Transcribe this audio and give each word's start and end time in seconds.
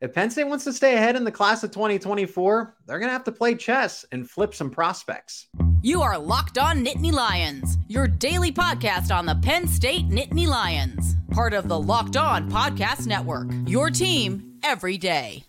if 0.00 0.14
Penn 0.14 0.30
State 0.30 0.44
wants 0.44 0.64
to 0.64 0.72
stay 0.72 0.94
ahead 0.96 1.14
in 1.14 1.24
the 1.24 1.30
class 1.30 1.62
of 1.62 1.72
2024, 1.72 2.74
they're 2.86 2.98
going 2.98 3.08
to 3.08 3.12
have 3.12 3.24
to 3.24 3.32
play 3.32 3.54
chess 3.54 4.04
and 4.12 4.28
flip 4.28 4.54
some 4.54 4.70
prospects. 4.70 5.48
You 5.82 6.00
are 6.00 6.18
Locked 6.18 6.56
On 6.56 6.82
Nittany 6.84 7.12
Lions, 7.12 7.76
your 7.86 8.06
daily 8.08 8.50
podcast 8.50 9.14
on 9.14 9.26
the 9.26 9.34
Penn 9.34 9.68
State 9.68 10.08
Nittany 10.08 10.46
Lions, 10.46 11.16
part 11.30 11.52
of 11.52 11.68
the 11.68 11.78
Locked 11.78 12.16
On 12.16 12.50
Podcast 12.50 13.06
Network. 13.06 13.50
Your 13.66 13.90
team 13.90 14.58
every 14.62 14.96
day. 14.96 15.44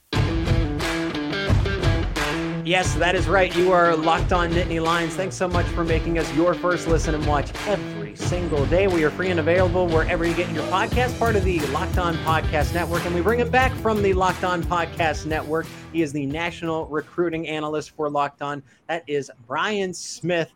Yes, 2.64 2.94
that 2.96 3.16
is 3.16 3.28
right. 3.28 3.56
You 3.56 3.72
are 3.72 3.96
locked 3.96 4.34
on 4.34 4.52
Nittany 4.52 4.82
Lions. 4.82 5.16
Thanks 5.16 5.36
so 5.36 5.48
much 5.48 5.66
for 5.68 5.84
making 5.84 6.20
us 6.20 6.34
your 6.36 6.54
first 6.54 6.88
listen 6.88 7.16
and 7.16 7.26
watch 7.26 7.52
every 7.68 8.01
single 8.18 8.66
day. 8.66 8.88
We 8.88 9.04
are 9.04 9.10
free 9.10 9.30
and 9.30 9.40
available 9.40 9.88
wherever 9.88 10.26
you 10.26 10.34
get 10.34 10.52
your 10.52 10.64
podcast, 10.66 11.18
part 11.20 11.36
of 11.36 11.44
the 11.44 11.60
Locked 11.68 11.98
On 11.98 12.16
Podcast 12.18 12.74
Network. 12.74 13.06
And 13.06 13.16
we 13.16 13.22
bring 13.22 13.40
it 13.40 13.52
back 13.52 13.72
from 13.76 14.02
the 14.02 14.14
Locked 14.14 14.44
On 14.44 14.64
Podcast 14.64 15.26
Network. 15.26 15.66
He 15.94 16.02
is 16.02 16.12
the 16.12 16.26
national 16.26 16.88
recruiting 16.88 17.48
analyst 17.48 17.92
for 17.92 18.10
Locked 18.10 18.42
On. 18.42 18.64
That 18.88 19.04
is 19.08 19.32
Brian 19.48 19.94
Smith. 19.94 20.52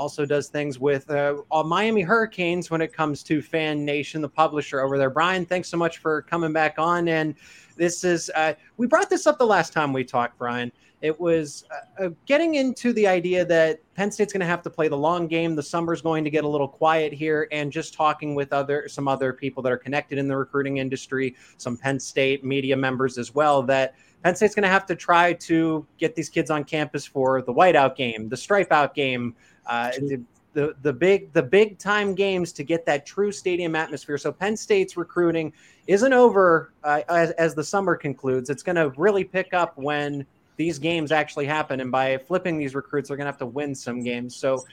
Also 0.00 0.24
does 0.24 0.48
things 0.48 0.78
with 0.78 1.10
uh, 1.10 1.42
Miami 1.64 2.00
Hurricanes 2.00 2.70
when 2.70 2.80
it 2.80 2.90
comes 2.90 3.22
to 3.24 3.42
Fan 3.42 3.84
Nation, 3.84 4.22
the 4.22 4.28
publisher 4.30 4.80
over 4.80 4.96
there. 4.96 5.10
Brian, 5.10 5.44
thanks 5.44 5.68
so 5.68 5.76
much 5.76 5.98
for 5.98 6.22
coming 6.22 6.54
back 6.54 6.78
on. 6.78 7.08
And 7.08 7.34
this 7.76 8.02
is, 8.02 8.30
uh, 8.34 8.54
we 8.78 8.86
brought 8.86 9.10
this 9.10 9.26
up 9.26 9.36
the 9.36 9.44
last 9.46 9.74
time 9.74 9.92
we 9.92 10.02
talked, 10.02 10.38
Brian 10.38 10.72
it 11.00 11.18
was 11.18 11.64
uh, 11.70 12.04
uh, 12.04 12.10
getting 12.26 12.56
into 12.56 12.92
the 12.92 13.06
idea 13.06 13.44
that 13.44 13.80
Penn 13.94 14.10
State's 14.10 14.32
going 14.32 14.40
to 14.40 14.46
have 14.46 14.62
to 14.62 14.70
play 14.70 14.88
the 14.88 14.96
long 14.96 15.26
game. 15.26 15.56
The 15.56 15.62
summer's 15.62 16.02
going 16.02 16.24
to 16.24 16.30
get 16.30 16.44
a 16.44 16.48
little 16.48 16.68
quiet 16.68 17.12
here, 17.12 17.48
and 17.52 17.72
just 17.72 17.94
talking 17.94 18.34
with 18.34 18.52
other 18.52 18.86
some 18.88 19.08
other 19.08 19.32
people 19.32 19.62
that 19.62 19.72
are 19.72 19.78
connected 19.78 20.18
in 20.18 20.28
the 20.28 20.36
recruiting 20.36 20.76
industry, 20.76 21.36
some 21.56 21.76
Penn 21.76 21.98
State 21.98 22.44
media 22.44 22.76
members 22.76 23.16
as 23.16 23.34
well. 23.34 23.62
That 23.62 23.94
Penn 24.22 24.36
State's 24.36 24.54
going 24.54 24.64
to 24.64 24.68
have 24.68 24.86
to 24.86 24.94
try 24.94 25.32
to 25.32 25.86
get 25.98 26.14
these 26.14 26.28
kids 26.28 26.50
on 26.50 26.64
campus 26.64 27.06
for 27.06 27.40
the 27.40 27.52
whiteout 27.52 27.96
game, 27.96 28.28
the 28.28 28.36
stripe 28.36 28.70
out 28.70 28.94
game, 28.94 29.34
uh, 29.70 29.92
the, 29.92 30.20
the 30.52 30.74
the 30.82 30.92
big 30.92 31.32
the 31.32 31.42
big 31.42 31.78
time 31.78 32.14
games 32.14 32.52
to 32.52 32.64
get 32.64 32.84
that 32.86 33.06
true 33.06 33.30
stadium 33.30 33.76
atmosphere. 33.76 34.18
So 34.18 34.32
Penn 34.32 34.56
State's 34.56 34.96
recruiting 34.96 35.52
isn't 35.86 36.12
over 36.12 36.72
uh, 36.84 37.02
as, 37.08 37.30
as 37.32 37.54
the 37.54 37.64
summer 37.64 37.96
concludes. 37.96 38.50
It's 38.50 38.62
going 38.62 38.76
to 38.76 38.90
really 38.96 39.24
pick 39.24 39.54
up 39.54 39.78
when 39.78 40.26
these 40.56 40.78
games 40.78 41.12
actually 41.12 41.46
happen. 41.46 41.80
And 41.80 41.90
by 41.90 42.18
flipping 42.18 42.58
these 42.58 42.74
recruits, 42.74 43.08
they're 43.08 43.16
going 43.16 43.26
to 43.26 43.32
have 43.32 43.38
to 43.38 43.46
win 43.46 43.74
some 43.74 44.02
games. 44.02 44.36
So 44.36 44.64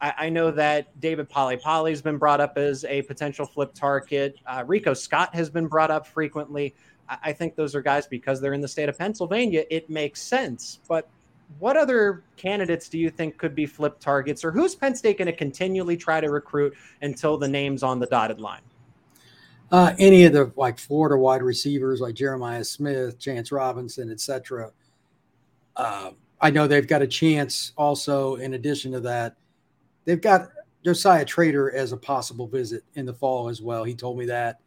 I, 0.00 0.14
I 0.18 0.28
know 0.28 0.50
that 0.52 1.00
David 1.00 1.28
Poly 1.28 1.58
has 1.64 2.02
been 2.02 2.18
brought 2.18 2.40
up 2.40 2.56
as 2.56 2.84
a 2.84 3.02
potential 3.02 3.46
flip 3.46 3.74
target. 3.74 4.36
Uh, 4.46 4.62
Rico 4.66 4.94
Scott 4.94 5.34
has 5.34 5.50
been 5.50 5.66
brought 5.66 5.90
up 5.90 6.06
frequently. 6.06 6.74
I, 7.08 7.18
I 7.24 7.32
think 7.32 7.56
those 7.56 7.74
are 7.74 7.82
guys 7.82 8.06
because 8.06 8.40
they're 8.40 8.52
in 8.52 8.60
the 8.60 8.68
state 8.68 8.88
of 8.88 8.98
Pennsylvania. 8.98 9.64
It 9.70 9.88
makes 9.88 10.22
sense. 10.22 10.80
But 10.86 11.08
what 11.58 11.76
other 11.76 12.24
candidates 12.36 12.88
do 12.88 12.98
you 12.98 13.10
think 13.10 13.38
could 13.38 13.54
be 13.54 13.66
flip 13.66 13.98
targets, 14.00 14.44
or 14.44 14.50
who's 14.50 14.74
Penn 14.74 14.94
State 14.94 15.18
going 15.18 15.26
to 15.26 15.32
continually 15.32 15.96
try 15.96 16.20
to 16.20 16.30
recruit 16.30 16.74
until 17.02 17.38
the 17.38 17.48
name's 17.48 17.82
on 17.82 17.98
the 17.98 18.06
dotted 18.06 18.40
line? 18.40 18.62
Uh, 19.70 19.94
any 19.98 20.24
of 20.24 20.32
the 20.32 20.52
like 20.56 20.78
Florida 20.78 21.16
wide 21.16 21.42
receivers 21.42 22.00
like 22.00 22.14
Jeremiah 22.14 22.64
Smith, 22.64 23.18
Chance 23.18 23.50
Robinson, 23.50 24.10
etc. 24.10 24.72
Uh, 25.76 26.10
I 26.40 26.50
know 26.50 26.66
they've 26.66 26.86
got 26.86 27.02
a 27.02 27.06
chance 27.06 27.72
also, 27.76 28.36
in 28.36 28.54
addition 28.54 28.92
to 28.92 29.00
that, 29.00 29.36
they've 30.04 30.20
got 30.20 30.48
Joshisa 30.84 31.26
Trader 31.26 31.74
as 31.74 31.92
a 31.92 31.96
possible 31.96 32.46
visit 32.46 32.84
in 32.94 33.06
the 33.06 33.14
fall 33.14 33.48
as 33.48 33.62
well. 33.62 33.84
He 33.84 33.94
told 33.94 34.18
me 34.18 34.26
that. 34.26 34.60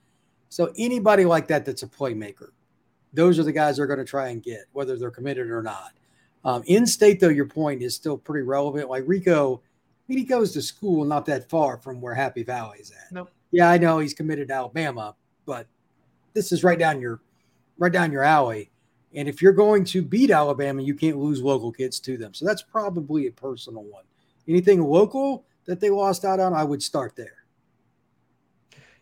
So 0.49 0.73
anybody 0.77 1.25
like 1.25 1.47
that 1.49 1.65
that's 1.65 1.83
a 1.83 1.87
playmaker, 1.87 2.49
those 3.13 3.37
are 3.37 3.43
the 3.43 3.51
guys 3.51 3.77
they're 3.77 3.87
going 3.87 3.99
to 3.99 4.05
try 4.05 4.29
and 4.29 4.41
get, 4.41 4.65
whether 4.71 4.97
they're 4.97 5.11
committed 5.11 5.49
or 5.49 5.61
not. 5.61 5.91
Um, 6.47 6.63
in 6.65 6.87
state, 6.87 7.19
though, 7.19 7.27
your 7.27 7.45
point 7.45 7.81
is 7.81 7.93
still 7.93 8.17
pretty 8.17 8.45
relevant. 8.45 8.89
Like 8.89 9.03
Rico, 9.05 9.57
I 9.57 10.03
mean, 10.07 10.17
he 10.17 10.23
goes 10.23 10.53
to 10.53 10.61
school 10.61 11.03
not 11.03 11.25
that 11.25 11.49
far 11.49 11.77
from 11.77 11.99
where 11.99 12.13
Happy 12.13 12.41
Valley 12.41 12.79
is 12.79 12.89
at. 12.91 13.11
Nope. 13.11 13.29
Yeah, 13.51 13.69
I 13.69 13.77
know 13.77 13.99
he's 13.99 14.13
committed 14.13 14.47
to 14.47 14.53
Alabama, 14.53 15.13
but 15.45 15.67
this 16.33 16.53
is 16.53 16.63
right 16.63 16.79
down 16.79 17.01
your 17.01 17.19
right 17.77 17.91
down 17.91 18.13
your 18.13 18.23
alley. 18.23 18.71
And 19.13 19.27
if 19.27 19.41
you're 19.41 19.51
going 19.51 19.83
to 19.85 20.01
beat 20.01 20.31
Alabama, 20.31 20.81
you 20.81 20.95
can't 20.95 21.17
lose 21.17 21.41
local 21.41 21.69
kids 21.71 21.99
to 22.01 22.17
them. 22.17 22.33
So 22.33 22.45
that's 22.45 22.61
probably 22.61 23.27
a 23.27 23.31
personal 23.31 23.83
one. 23.83 24.05
Anything 24.47 24.81
local 24.81 25.45
that 25.65 25.81
they 25.81 25.89
lost 25.89 26.23
out 26.23 26.39
on, 26.39 26.53
I 26.53 26.63
would 26.63 26.81
start 26.81 27.13
there. 27.17 27.43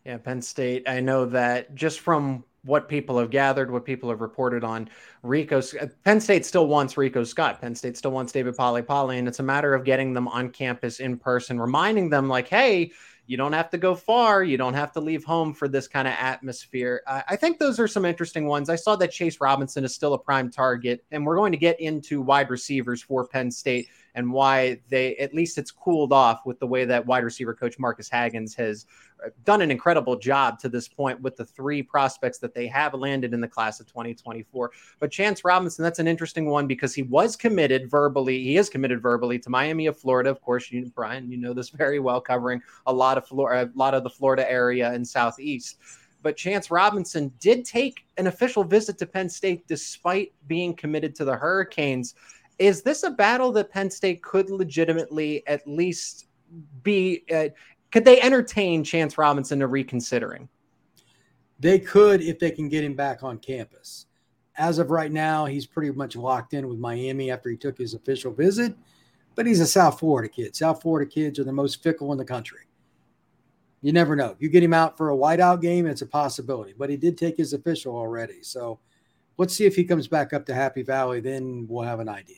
Yeah, 0.04 0.18
Penn 0.18 0.42
State. 0.42 0.90
I 0.90 1.00
know 1.00 1.26
that 1.26 1.76
just 1.76 2.00
from 2.00 2.44
what 2.66 2.90
people 2.90 3.18
have 3.20 3.30
gathered, 3.30 3.72
what 3.72 3.86
people 3.86 4.10
have 4.10 4.22
reported 4.22 4.64
on 4.64 4.90
Rico, 5.24 5.62
Penn 6.04 6.20
State 6.20 6.46
still 6.46 6.68
wants 6.68 6.98
Rico 6.98 7.24
Scott. 7.24 7.62
Penn 7.62 7.76
State 7.76 7.98
still 7.98 8.12
wants 8.12 8.32
David 8.32 8.58
Poly 8.58 8.82
Poly, 8.82 9.20
and 9.20 9.28
it's 9.28 9.40
a 9.40 9.44
matter 9.44 9.74
of 9.74 9.84
getting 9.84 10.14
them 10.14 10.28
on 10.28 10.50
campus 10.50 11.00
in 11.00 11.18
person, 11.18 11.60
reminding 11.60 12.10
them 12.10 12.28
like, 12.28 12.48
hey, 12.48 12.92
you 13.28 13.38
don't 13.38 13.54
have 13.54 13.70
to 13.72 13.78
go 13.78 13.96
far. 13.96 14.44
You 14.44 14.58
don't 14.58 14.74
have 14.74 14.92
to 14.94 15.00
leave 15.00 15.24
home 15.24 15.54
for 15.54 15.68
this 15.68 15.88
kind 15.88 16.08
of 16.08 16.14
atmosphere. 16.20 17.02
Uh, 17.08 17.22
I 17.28 17.36
think 17.36 17.58
those 17.58 17.80
are 17.80 17.88
some 17.88 18.06
interesting 18.06 18.46
ones. 18.46 18.70
I 18.70 18.76
saw 18.76 18.96
that 18.98 19.12
Chance 19.12 19.42
Robinson 19.42 19.84
is 19.84 19.96
still 19.96 20.14
a 20.14 20.20
prime 20.20 20.52
target, 20.52 21.04
and 21.12 21.26
we're 21.26 21.38
going 21.38 21.52
to 21.52 21.58
get 21.58 21.80
into 21.80 22.22
wide 22.22 22.50
receivers 22.50 23.02
for 23.02 23.28
Penn 23.28 23.50
State 23.50 23.90
and 24.16 24.32
why 24.32 24.80
they 24.90 25.16
at 25.18 25.34
least 25.34 25.58
it's 25.58 25.72
cooled 25.72 26.12
off 26.12 26.46
with 26.46 26.60
the 26.60 26.68
way 26.68 26.86
that 26.86 27.06
wide 27.06 27.24
receiver 27.24 27.54
coach 27.54 27.78
Marques 27.78 28.10
Hagans 28.10 28.56
has 28.56 28.86
done 29.44 29.62
an 29.62 29.72
incredible 29.72 30.18
job 30.18 30.60
to 30.60 30.70
this 30.70 30.88
point 30.88 31.22
with 31.22 31.36
the 31.36 31.46
three 31.46 31.84
prospects 31.84 32.38
that 32.40 32.54
they 32.54 32.68
have 32.68 32.94
landed 32.94 33.34
in 33.34 33.42
the 33.42 33.48
class 33.48 33.80
of 33.80 33.88
2024. 33.88 34.72
But 35.00 35.12
Chance 35.12 35.44
Robinson, 35.46 35.84
that's 35.84 36.00
an 36.00 36.08
interesting 36.08 36.50
one 36.50 36.68
because 36.68 36.94
he 36.94 37.04
was 37.04 37.36
committed 37.36 37.90
verbally. 37.90 38.44
He 38.44 38.58
is 38.58 38.70
committed 38.70 39.02
verbally 39.02 39.40
to 39.40 39.50
Miami 39.50 39.88
of 39.88 39.98
Florida. 39.98 40.30
Of 40.30 40.42
course, 40.42 40.72
you 40.72 40.92
Brian, 40.96 41.32
you 41.32 41.38
know 41.38 41.54
this 41.54 41.70
very 41.70 42.00
well, 42.00 42.22
covering 42.22 42.62
a 42.86 42.94
lot 42.94 43.18
of 43.18 43.28
Florida, 43.28 43.72
a 43.74 43.78
lot 43.78 43.94
of 43.94 44.04
the 44.04 44.10
Florida 44.10 44.50
area 44.50 44.92
and 44.92 45.08
southeast 45.08 45.78
but 46.26 46.36
Chance 46.36 46.72
Robinson 46.72 47.32
did 47.40 47.66
take 47.66 48.04
an 48.18 48.26
official 48.26 48.64
visit 48.64 48.98
to 48.98 49.06
Penn 49.06 49.30
State 49.30 49.68
despite 49.68 50.34
being 50.48 50.74
committed 50.74 51.14
to 51.18 51.24
the 51.24 51.36
Hurricanes. 51.36 52.16
Is 52.58 52.82
this 52.82 53.04
a 53.04 53.12
battle 53.12 53.52
that 53.54 53.70
Penn 53.70 53.90
State 53.90 54.22
could 54.24 54.50
legitimately 54.50 55.46
at 55.48 55.68
least 55.68 56.28
be? 56.84 57.24
Uh, 57.34 57.50
could 57.92 58.06
they 58.06 58.22
entertain 58.22 58.84
Chance 58.84 59.18
Robinson 59.18 59.60
to 59.60 59.68
reconsidering? 59.68 60.48
They 61.60 61.80
could 61.80 62.22
if 62.22 62.40
they 62.40 62.52
can 62.52 62.70
get 62.70 62.84
him 62.84 62.94
back 62.94 63.24
on 63.24 63.38
campus. 63.38 64.08
As 64.58 64.80
of 64.80 64.90
right 64.90 65.12
now, 65.12 65.46
he's 65.46 65.66
pretty 65.66 65.92
much 65.92 66.16
locked 66.16 66.54
in 66.54 66.68
with 66.68 66.80
Miami 66.80 67.30
after 67.30 67.50
he 67.50 67.58
took 67.58 67.78
his 67.78 67.94
official 67.94 68.34
visit, 68.34 68.74
but 69.36 69.46
he's 69.46 69.60
a 69.60 69.68
South 69.68 70.00
Florida 70.00 70.30
kid. 70.30 70.56
South 70.56 70.82
Florida 70.82 71.10
kids 71.10 71.40
are 71.40 71.44
the 71.44 71.52
most 71.52 71.84
fickle 71.84 72.12
in 72.12 72.18
the 72.18 72.26
country. 72.26 72.62
You 73.82 73.92
never 73.92 74.16
know. 74.16 74.36
You 74.40 74.50
get 74.50 74.64
him 74.64 74.74
out 74.74 74.98
for 74.98 75.12
a 75.12 75.16
whiteout 75.16 75.62
game, 75.62 75.86
it's 75.86 76.02
a 76.02 76.08
possibility, 76.08 76.74
but 76.78 76.90
he 76.90 76.98
did 76.98 77.18
take 77.18 77.38
his 77.38 77.54
official 77.54 77.96
already. 77.96 78.42
So 78.42 78.80
let's 79.38 79.54
see 79.54 79.66
if 79.66 79.76
he 79.76 79.84
comes 79.84 80.08
back 80.08 80.34
up 80.34 80.46
to 80.48 80.54
Happy 80.54 80.82
Valley. 80.84 81.20
Then 81.20 81.68
we'll 81.70 81.84
have 81.84 82.00
an 82.00 82.10
idea. 82.10 82.38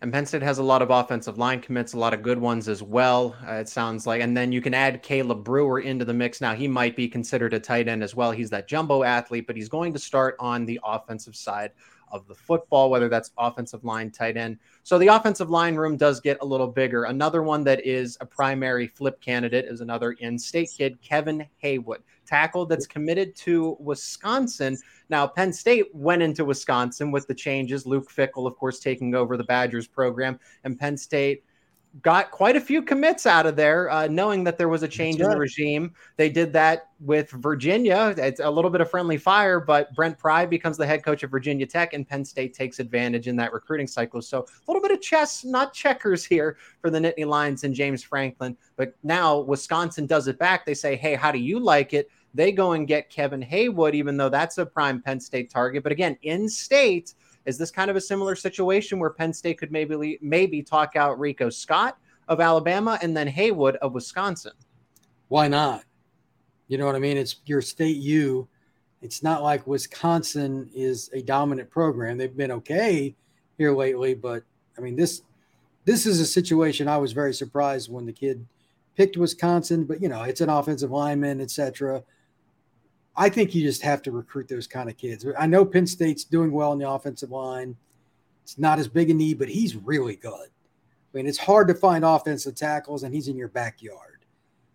And 0.00 0.12
Penn 0.12 0.26
State 0.26 0.42
has 0.42 0.58
a 0.58 0.62
lot 0.62 0.80
of 0.80 0.90
offensive 0.90 1.38
line 1.38 1.60
commits, 1.60 1.92
a 1.92 1.98
lot 1.98 2.14
of 2.14 2.22
good 2.22 2.38
ones 2.38 2.68
as 2.68 2.84
well. 2.84 3.34
Uh, 3.44 3.54
it 3.54 3.68
sounds 3.68 4.06
like, 4.06 4.22
and 4.22 4.36
then 4.36 4.52
you 4.52 4.60
can 4.60 4.72
add 4.72 5.02
Caleb 5.02 5.42
Brewer 5.42 5.80
into 5.80 6.04
the 6.04 6.14
mix. 6.14 6.40
Now 6.40 6.54
he 6.54 6.68
might 6.68 6.94
be 6.94 7.08
considered 7.08 7.52
a 7.52 7.58
tight 7.58 7.88
end 7.88 8.04
as 8.04 8.14
well. 8.14 8.30
He's 8.30 8.50
that 8.50 8.68
jumbo 8.68 9.02
athlete, 9.02 9.48
but 9.48 9.56
he's 9.56 9.68
going 9.68 9.92
to 9.92 9.98
start 9.98 10.36
on 10.38 10.64
the 10.64 10.78
offensive 10.84 11.34
side 11.34 11.72
of 12.12 12.26
the 12.28 12.34
football, 12.34 12.90
whether 12.90 13.08
that's 13.08 13.32
offensive 13.36 13.84
line, 13.84 14.10
tight 14.10 14.36
end. 14.36 14.58
So 14.84 14.98
the 14.98 15.08
offensive 15.08 15.50
line 15.50 15.74
room 15.74 15.96
does 15.96 16.20
get 16.20 16.38
a 16.40 16.46
little 16.46 16.68
bigger. 16.68 17.04
Another 17.04 17.42
one 17.42 17.64
that 17.64 17.84
is 17.84 18.16
a 18.20 18.26
primary 18.26 18.86
flip 18.86 19.20
candidate 19.20 19.66
is 19.66 19.80
another 19.80 20.12
in-state 20.12 20.70
kid, 20.76 21.02
Kevin 21.02 21.46
Haywood, 21.58 22.02
tackle 22.28 22.66
that's 22.66 22.86
committed 22.86 23.34
to 23.36 23.76
Wisconsin. 23.80 24.76
Now, 25.08 25.26
Penn 25.26 25.52
State 25.52 25.86
went 25.94 26.22
into 26.22 26.44
Wisconsin 26.44 27.10
with 27.10 27.26
the 27.26 27.34
changes. 27.34 27.86
Luke 27.86 28.10
Fickell, 28.10 28.46
of 28.46 28.56
course, 28.56 28.78
taking 28.78 29.14
over 29.14 29.36
the 29.36 29.44
Badgers 29.44 29.86
program, 29.86 30.38
and 30.64 30.78
Penn 30.78 30.96
State 30.96 31.44
got 32.02 32.30
quite 32.30 32.54
a 32.54 32.60
few 32.60 32.82
commits 32.82 33.26
out 33.26 33.46
of 33.46 33.56
there, 33.56 33.90
uh, 33.90 34.06
knowing 34.06 34.44
that 34.44 34.58
there 34.58 34.68
was 34.68 34.82
a 34.82 34.88
change 34.88 35.20
right. 35.20 35.24
in 35.24 35.30
the 35.30 35.38
regime. 35.38 35.92
They 36.16 36.28
did 36.28 36.52
that 36.52 36.90
with 37.00 37.30
Virginia. 37.30 38.14
It's 38.18 38.40
a 38.40 38.50
little 38.50 38.70
bit 38.70 38.82
of 38.82 38.90
friendly 38.90 39.16
fire, 39.16 39.58
but 39.58 39.92
Brent 39.94 40.18
Pry 40.18 40.44
becomes 40.44 40.76
the 40.76 40.86
head 40.86 41.02
coach 41.02 41.22
of 41.22 41.30
Virginia 41.30 41.66
Tech, 41.66 41.94
and 41.94 42.06
Penn 42.06 42.24
State 42.24 42.52
takes 42.52 42.78
advantage 42.78 43.26
in 43.26 43.36
that 43.36 43.54
recruiting 43.54 43.86
cycle. 43.86 44.20
So 44.20 44.40
a 44.40 44.70
little 44.70 44.82
bit 44.82 44.92
of 44.92 45.00
chess, 45.00 45.44
not 45.44 45.72
checkers 45.72 46.24
here 46.24 46.58
for 46.80 46.90
the 46.90 46.98
Nittany 46.98 47.26
Lions 47.26 47.64
and 47.64 47.74
James 47.74 48.02
Franklin. 48.02 48.56
But 48.76 48.94
now 49.02 49.38
Wisconsin 49.38 50.06
does 50.06 50.28
it 50.28 50.38
back. 50.38 50.66
They 50.66 50.74
say, 50.74 50.94
hey, 50.94 51.14
how 51.14 51.32
do 51.32 51.38
you 51.38 51.58
like 51.58 51.94
it? 51.94 52.10
They 52.38 52.52
go 52.52 52.72
and 52.72 52.86
get 52.86 53.10
Kevin 53.10 53.42
Haywood, 53.42 53.94
even 53.94 54.16
though 54.16 54.30
that's 54.30 54.56
a 54.56 54.64
prime 54.64 55.02
Penn 55.02 55.20
State 55.20 55.50
target. 55.50 55.82
But 55.82 55.92
again, 55.92 56.16
in 56.22 56.48
state– 56.48 57.14
is 57.48 57.56
this 57.56 57.70
kind 57.70 57.90
of 57.90 57.96
a 57.96 58.00
similar 58.00 58.36
situation 58.36 58.98
where 58.98 59.08
Penn 59.08 59.32
State 59.32 59.56
could 59.56 59.72
maybe 59.72 60.18
maybe 60.20 60.62
talk 60.62 60.96
out 60.96 61.18
Rico 61.18 61.48
Scott 61.48 61.96
of 62.28 62.40
Alabama 62.40 62.98
and 63.00 63.16
then 63.16 63.26
Haywood 63.26 63.76
of 63.76 63.94
Wisconsin? 63.94 64.52
Why 65.28 65.48
not? 65.48 65.84
You 66.66 66.76
know 66.76 66.84
what 66.84 66.94
I 66.94 66.98
mean? 66.98 67.16
It's 67.16 67.36
your 67.46 67.62
state 67.62 67.96
U. 67.96 68.46
It's 69.00 69.22
not 69.22 69.42
like 69.42 69.66
Wisconsin 69.66 70.68
is 70.74 71.08
a 71.14 71.22
dominant 71.22 71.70
program. 71.70 72.18
They've 72.18 72.36
been 72.36 72.52
okay 72.52 73.16
here 73.56 73.74
lately, 73.74 74.12
but 74.12 74.42
I 74.76 74.82
mean 74.82 74.94
this 74.94 75.22
this 75.86 76.04
is 76.04 76.20
a 76.20 76.26
situation 76.26 76.86
I 76.86 76.98
was 76.98 77.12
very 77.12 77.32
surprised 77.32 77.90
when 77.90 78.04
the 78.04 78.12
kid 78.12 78.46
picked 78.94 79.16
Wisconsin, 79.16 79.84
but 79.84 80.02
you 80.02 80.10
know, 80.10 80.24
it's 80.24 80.42
an 80.42 80.50
offensive 80.50 80.90
lineman, 80.90 81.40
etc. 81.40 82.02
I 83.18 83.28
think 83.28 83.52
you 83.52 83.62
just 83.62 83.82
have 83.82 84.00
to 84.02 84.12
recruit 84.12 84.46
those 84.46 84.68
kind 84.68 84.88
of 84.88 84.96
kids. 84.96 85.26
I 85.36 85.48
know 85.48 85.64
Penn 85.64 85.88
State's 85.88 86.22
doing 86.22 86.52
well 86.52 86.72
in 86.72 86.78
the 86.78 86.88
offensive 86.88 87.32
line. 87.32 87.76
It's 88.44 88.58
not 88.58 88.78
as 88.78 88.86
big 88.86 89.10
a 89.10 89.14
need, 89.14 89.40
but 89.40 89.48
he's 89.48 89.74
really 89.74 90.14
good. 90.14 90.46
I 90.46 91.16
mean, 91.16 91.26
it's 91.26 91.36
hard 91.36 91.66
to 91.66 91.74
find 91.74 92.04
offensive 92.04 92.54
tackles, 92.54 93.02
and 93.02 93.12
he's 93.12 93.26
in 93.26 93.36
your 93.36 93.48
backyard. 93.48 94.24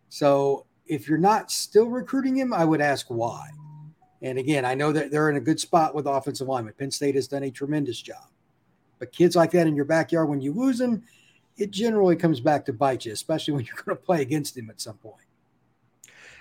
So 0.09 0.65
if 0.85 1.07
you're 1.07 1.17
not 1.17 1.51
still 1.51 1.87
recruiting 1.87 2.35
him, 2.35 2.53
I 2.53 2.65
would 2.65 2.81
ask 2.81 3.05
why. 3.07 3.47
And 4.21 4.37
again, 4.37 4.65
I 4.65 4.75
know 4.75 4.91
that 4.91 5.09
they're 5.09 5.29
in 5.29 5.37
a 5.37 5.41
good 5.41 5.59
spot 5.59 5.95
with 5.95 6.05
offensive 6.05 6.49
linemen. 6.49 6.73
Penn 6.77 6.91
State 6.91 7.15
has 7.15 7.29
done 7.29 7.43
a 7.43 7.51
tremendous 7.51 8.01
job. 8.01 8.27
But 8.99 9.13
kids 9.13 9.37
like 9.37 9.51
that 9.51 9.67
in 9.67 9.75
your 9.75 9.85
backyard, 9.85 10.27
when 10.27 10.41
you 10.41 10.51
lose 10.51 10.77
them, 10.77 11.03
it 11.55 11.71
generally 11.71 12.17
comes 12.17 12.41
back 12.41 12.65
to 12.65 12.73
bite 12.73 13.05
you, 13.05 13.13
especially 13.13 13.53
when 13.53 13.65
you're 13.65 13.83
going 13.85 13.97
to 13.97 14.03
play 14.03 14.21
against 14.21 14.57
him 14.57 14.69
at 14.69 14.81
some 14.81 14.97
point. 14.97 15.22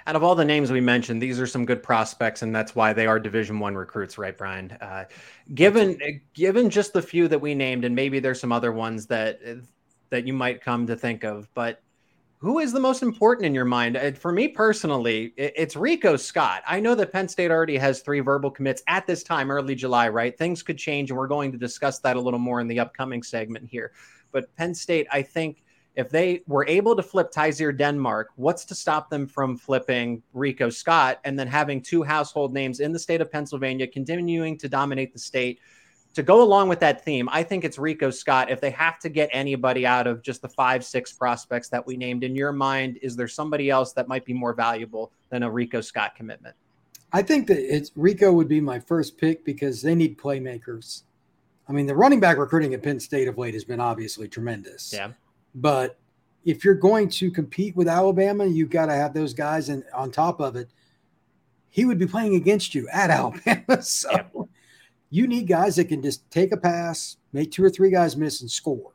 Out 0.07 0.17
of 0.17 0.23
all 0.23 0.35
the 0.35 0.45
names 0.45 0.73
we 0.73 0.81
mentioned, 0.81 1.23
these 1.23 1.39
are 1.39 1.47
some 1.47 1.65
good 1.65 1.83
prospects, 1.83 2.43
and 2.43 2.55
that's 2.55 2.75
why 2.75 2.93
they 2.93 3.07
are 3.07 3.21
Division 3.21 3.59
One 3.59 3.75
recruits, 3.75 4.19
right, 4.19 4.37
Brian? 4.37 4.73
Uh, 4.81 5.05
given 5.55 5.99
given 6.35 6.71
just 6.71 6.93
the 6.93 7.03
few 7.03 7.29
that 7.29 7.39
we 7.39 7.55
named, 7.55 7.85
and 7.85 7.95
maybe 7.95 8.19
there's 8.19 8.41
some 8.41 8.53
other 8.53 8.73
ones 8.73 9.07
that 9.07 9.41
that 10.11 10.27
you 10.27 10.33
might 10.33 10.61
come 10.61 10.87
to 10.87 10.97
think 10.97 11.25
of, 11.25 11.49
but 11.55 11.83
who 12.43 12.59
is 12.59 12.73
the 12.73 12.81
most 12.81 13.05
important 13.05 13.47
in 13.47 13.55
your 13.55 13.65
mind? 13.65 13.97
Uh, 13.97 14.11
for 14.11 14.33
me 14.33 14.49
personally, 14.49 15.33
it's 15.37 15.77
Rico 15.77 16.17
Scott. 16.17 16.63
I 16.67 16.81
know 16.81 16.97
that 16.97 17.13
Penn 17.13 17.29
State 17.29 17.53
already 17.53 17.77
has 17.77 18.01
three 18.01 18.19
verbal 18.19 18.51
commits 18.51 18.83
at 18.89 19.07
this 19.07 19.23
time, 19.23 19.49
early 19.49 19.77
July, 19.77 20.09
right? 20.09 20.37
Things 20.37 20.61
could 20.61 20.77
change, 20.77 21.11
and 21.11 21.19
we're 21.19 21.29
going 21.29 21.53
to 21.53 21.59
discuss 21.59 22.01
that 22.01 22.17
a 22.17 22.21
little 22.21 22.41
more 22.41 22.61
in 22.61 22.67
the 22.67 22.81
upcoming 22.81 23.23
segment 23.23 23.69
here. 23.71 23.93
But 24.33 24.53
Penn 24.57 24.75
State, 24.75 25.07
I 25.13 25.23
think 25.23 25.63
if 25.95 26.09
they 26.09 26.43
were 26.47 26.67
able 26.67 26.97
to 26.97 27.03
flip 27.03 27.31
Tyseer 27.31 27.77
Denmark, 27.77 28.31
what's 28.37 28.65
to 28.67 28.75
stop 28.75 29.11
them 29.11 29.27
from 29.27 29.57
flipping 29.57 30.23
Rico 30.33 30.71
Scott 30.71 31.21
and 31.25 31.39
then 31.39 31.47
having 31.47 31.83
two 31.83 32.03
household 32.03 32.55
names 32.55 32.81
in 32.81 32.93
the 32.93 32.99
state 32.99 33.21
of 33.21 33.31
Pennsylvania 33.31 33.87
continuing 33.87 34.57
to 34.59 34.69
dominate 34.69 35.13
the 35.13 35.19
state? 35.19 35.61
To 36.15 36.23
go 36.23 36.43
along 36.43 36.69
with 36.69 36.81
that 36.81 37.05
theme, 37.05 37.29
I 37.33 37.43
think 37.43 37.65
it's 37.65 37.79
Rico 37.79 38.11
Scott. 38.11 38.51
If 38.51 38.61
they 38.61 38.71
have 38.71 38.99
to 39.01 39.09
get 39.09 39.31
anybody 39.33 39.87
out 39.87 40.07
of 40.07 40.23
just 40.23 40.43
the 40.43 40.49
five, 40.49 40.85
six 40.85 41.11
prospects 41.11 41.69
that 41.71 41.87
we 41.87 41.97
named, 41.97 42.23
in 42.23 42.37
your 42.37 42.53
mind, 42.53 42.99
is 43.01 43.17
there 43.17 43.29
somebody 43.29 43.71
else 43.71 43.95
that 43.95 44.09
might 44.09 44.27
be 44.27 44.35
more 44.35 44.53
valuable 44.53 45.11
than 45.31 45.43
a 45.43 45.51
Rico 45.51 45.81
Scott 45.81 46.15
commitment? 46.15 46.55
I 47.15 47.23
think 47.23 47.47
that 47.49 47.59
it's 47.59 47.93
Rico 47.97 48.33
would 48.33 48.49
be 48.49 48.61
my 48.61 48.79
first 48.79 49.19
pick 49.19 49.45
because 49.45 49.81
they 49.83 49.95
need 49.95 50.19
playmakers. 50.19 51.03
I 51.69 51.73
mean, 51.73 51.87
the 51.87 51.95
running 51.95 52.21
back 52.21 52.39
recruiting 52.39 52.75
at 52.75 52.83
Penn 52.83 53.01
State 53.01 53.29
of 53.29 53.39
late 53.39 53.55
has 53.55 53.65
been 53.65 53.81
obviously 53.81 54.29
tremendous. 54.29 54.93
Yeah. 54.93 55.13
But 55.55 55.99
if 56.45 56.65
you're 56.65 56.75
going 56.75 57.09
to 57.11 57.31
compete 57.31 57.77
with 57.77 57.89
Alabama, 57.89 58.47
you've 58.47 58.71
got 58.71 58.87
to 58.87 58.95
have 58.95 59.15
those 59.15 59.35
guys. 59.35 59.69
And 59.69 59.85
on 59.95 60.11
top 60.11 60.41
of 60.41 60.57
it, 60.57 60.69
he 61.71 61.85
would 61.85 61.99
be 61.99 62.07
playing 62.07 62.35
against 62.35 62.75
you 62.75 62.89
at 62.93 63.11
Alabama. 63.11 63.83
So 63.83 64.11
yeah. 64.13 64.43
you 65.11 65.27
need 65.27 65.47
guys 65.47 65.77
that 65.77 65.87
can 65.87 66.03
just 66.03 66.29
take 66.31 66.53
a 66.53 66.57
pass, 66.57 67.17
make 67.33 67.53
two 67.53 67.65
or 67.65 67.71
three 67.71 67.91
guys 67.91 68.17
miss, 68.17 68.41
and 68.41 68.51
score. 68.51 68.93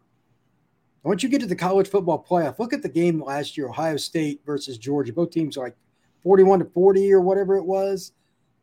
Once 1.04 1.24
you 1.24 1.30
get 1.30 1.40
to 1.40 1.48
the 1.48 1.56
college 1.56 1.88
football 1.88 2.26
playoff, 2.28 2.60
look 2.60 2.74
at 2.74 2.82
the 2.82 2.90
game 2.90 3.24
last 3.24 3.56
year, 3.58 3.70
Ohio 3.70 3.96
State 3.96 4.42
versus 4.46 4.78
Georgia. 4.78 5.14
Both 5.14 5.32
teams 5.32 5.56
are 5.56 5.64
like 5.66 5.78
41 6.24 6.60
to 6.60 6.66
40 6.66 7.14
or 7.14 7.22
whatever 7.22 7.56
it 7.56 7.64
was. 7.64 8.12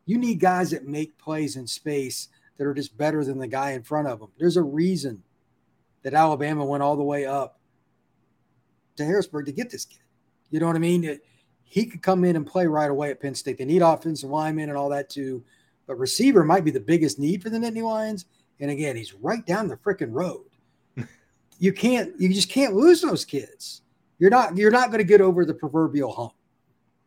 You 0.05 0.19
need 0.19 0.41
guys 0.41 0.71
that 0.73 0.87
make 0.87 1.17
plays 1.17 1.57
in 1.57 1.67
space 1.67 2.29
that 2.59 2.67
are 2.67 2.75
just 2.75 2.99
better 2.99 3.25
than 3.25 3.39
the 3.39 3.49
guy 3.49 3.71
in 3.71 3.83
front 3.83 4.09
of 4.09 4.21
them. 4.21 4.29
There's 4.39 4.59
a 4.59 4.63
reason 4.63 5.23
that 6.03 6.13
Alabama 6.13 6.67
went 6.67 6.83
all 6.83 6.97
the 6.97 7.03
way 7.03 7.25
up 7.25 7.59
to 8.97 9.05
Harrisburg 9.05 9.47
to 9.47 9.53
get 9.53 9.71
this 9.71 9.85
kid. 9.85 10.01
You 10.51 10.61
know 10.61 10.67
what 10.67 10.77
I 10.77 10.81
mean? 10.81 11.05
It, 11.05 11.25
he 11.65 11.87
could 11.87 12.03
come 12.03 12.25
in 12.25 12.37
and 12.37 12.47
play 12.47 12.67
right 12.67 12.91
away 12.91 13.11
at 13.11 13.21
Penn 13.21 13.35
State. 13.35 13.59
They 13.59 13.65
need 13.65 13.83
offensive 13.83 14.31
linemen 14.31 14.69
and 14.69 14.79
all 14.79 14.89
that 14.91 15.11
too. 15.11 15.45
But 15.87 15.99
receiver 15.99 16.45
might 16.45 16.65
be 16.65 16.71
the 16.71 16.81
biggest 16.81 17.19
need 17.19 17.43
for 17.43 17.51
the 17.51 17.59
Nittany 17.59 17.83
Lions. 17.83 18.27
And 18.61 18.71
again, 18.71 18.97
he's 18.97 19.15
right 19.15 19.45
down 19.45 19.69
the 19.69 19.77
freaking 19.77 20.13
road. 20.13 20.45
you 21.59 21.73
can't, 21.73 22.13
you 22.19 22.33
just 22.33 22.51
can't 22.51 22.75
lose 22.75 23.01
those 23.01 23.25
kids. 23.25 23.83
You're 24.19 24.31
not, 24.31 24.57
you're 24.57 24.71
not 24.71 24.89
going 24.89 24.99
to 24.99 25.05
get 25.05 25.21
over 25.21 25.45
the 25.45 25.55
proverbial 25.55 26.13
hump. 26.13 26.33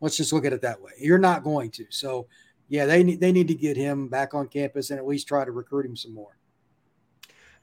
Let's 0.02 0.18
just 0.18 0.34
look 0.34 0.46
at 0.46 0.54
it 0.54 0.62
that 0.62 0.82
way. 0.82 0.92
You're 1.00 1.18
not 1.18 1.44
going 1.44 1.72
to. 1.72 1.86
So, 1.90 2.28
yeah, 2.70 2.86
they 2.86 3.04
need 3.04 3.20
they 3.20 3.32
need 3.32 3.48
to 3.48 3.56
get 3.56 3.78
him 3.78 4.10
back 4.10 4.34
on 4.34 4.48
campus 4.48 4.90
and 4.90 5.00
at 5.00 5.08
least 5.08 5.28
try 5.28 5.46
to 5.46 5.52
recruit 5.52 5.86
him 5.86 5.96
some 5.96 6.14
more. 6.14 6.38